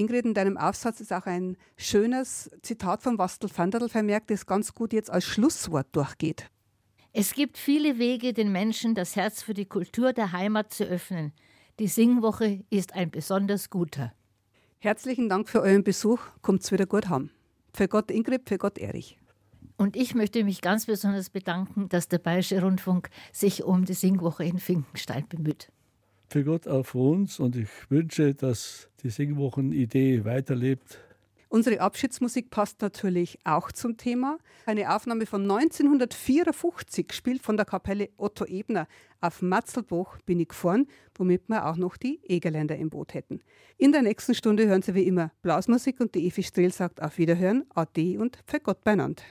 Ingrid, 0.00 0.24
in 0.24 0.32
deinem 0.32 0.56
Aufsatz 0.56 1.00
ist 1.00 1.12
auch 1.12 1.26
ein 1.26 1.58
schönes 1.76 2.50
Zitat 2.62 3.02
von 3.02 3.18
Wastel 3.18 3.50
Vanderl 3.54 3.90
vermerkt, 3.90 4.30
das 4.30 4.46
ganz 4.46 4.74
gut 4.74 4.94
jetzt 4.94 5.10
als 5.10 5.24
Schlusswort 5.26 5.88
durchgeht. 5.92 6.50
Es 7.12 7.34
gibt 7.34 7.58
viele 7.58 7.98
Wege, 7.98 8.32
den 8.32 8.50
Menschen 8.50 8.94
das 8.94 9.14
Herz 9.14 9.42
für 9.42 9.52
die 9.52 9.66
Kultur 9.66 10.14
der 10.14 10.32
Heimat 10.32 10.72
zu 10.72 10.84
öffnen. 10.84 11.32
Die 11.78 11.86
Singwoche 11.86 12.64
ist 12.70 12.94
ein 12.94 13.10
besonders 13.10 13.68
guter. 13.68 14.14
Herzlichen 14.78 15.28
Dank 15.28 15.50
für 15.50 15.60
euren 15.60 15.84
Besuch. 15.84 16.20
Kommt's 16.40 16.72
wieder 16.72 16.86
gut 16.86 17.08
haben. 17.10 17.30
Für 17.74 17.86
Gott 17.86 18.10
Ingrid, 18.10 18.48
für 18.48 18.56
Gott 18.56 18.78
Erich. 18.78 19.18
Und 19.76 19.96
ich 19.96 20.14
möchte 20.14 20.44
mich 20.44 20.62
ganz 20.62 20.86
besonders 20.86 21.28
bedanken, 21.28 21.90
dass 21.90 22.08
der 22.08 22.18
Bayerische 22.18 22.62
Rundfunk 22.62 23.10
sich 23.32 23.64
um 23.64 23.84
die 23.84 23.94
Singwoche 23.94 24.44
in 24.44 24.58
Finkenstein 24.58 25.28
bemüht 25.28 25.70
für 26.30 26.44
Gott 26.44 26.64
für 26.64 26.98
uns 26.98 27.40
und 27.40 27.56
ich 27.56 27.68
wünsche, 27.88 28.34
dass 28.34 28.88
die 29.02 29.10
Singwochen-Idee 29.10 30.24
weiterlebt. 30.24 30.98
Unsere 31.52 31.80
Abschiedsmusik 31.80 32.50
passt 32.50 32.80
natürlich 32.80 33.36
auch 33.42 33.72
zum 33.72 33.96
Thema. 33.96 34.38
Eine 34.66 34.94
Aufnahme 34.94 35.26
von 35.26 35.42
1954 35.42 37.12
spielt 37.12 37.42
von 37.42 37.56
der 37.56 37.66
Kapelle 37.66 38.08
Otto 38.16 38.44
Ebner. 38.44 38.86
Auf 39.20 39.42
Matzelbuch 39.42 40.18
bin 40.18 40.38
ich 40.38 40.50
gefahren, 40.50 40.86
womit 41.16 41.48
wir 41.48 41.66
auch 41.66 41.76
noch 41.76 41.96
die 41.96 42.20
Egerländer 42.22 42.76
im 42.76 42.88
Boot 42.88 43.14
hätten. 43.14 43.40
In 43.78 43.90
der 43.90 44.02
nächsten 44.02 44.36
Stunde 44.36 44.68
hören 44.68 44.82
Sie 44.82 44.94
wie 44.94 45.02
immer 45.02 45.32
Blasmusik 45.42 45.98
und 45.98 46.14
die 46.14 46.28
Evi 46.28 46.44
Strehl 46.44 46.72
sagt 46.72 47.02
auf 47.02 47.18
Wiederhören, 47.18 47.64
Ade 47.74 48.20
und 48.20 48.38
für 48.46 48.60
Gott 48.60 48.84
beieinander. 48.84 49.24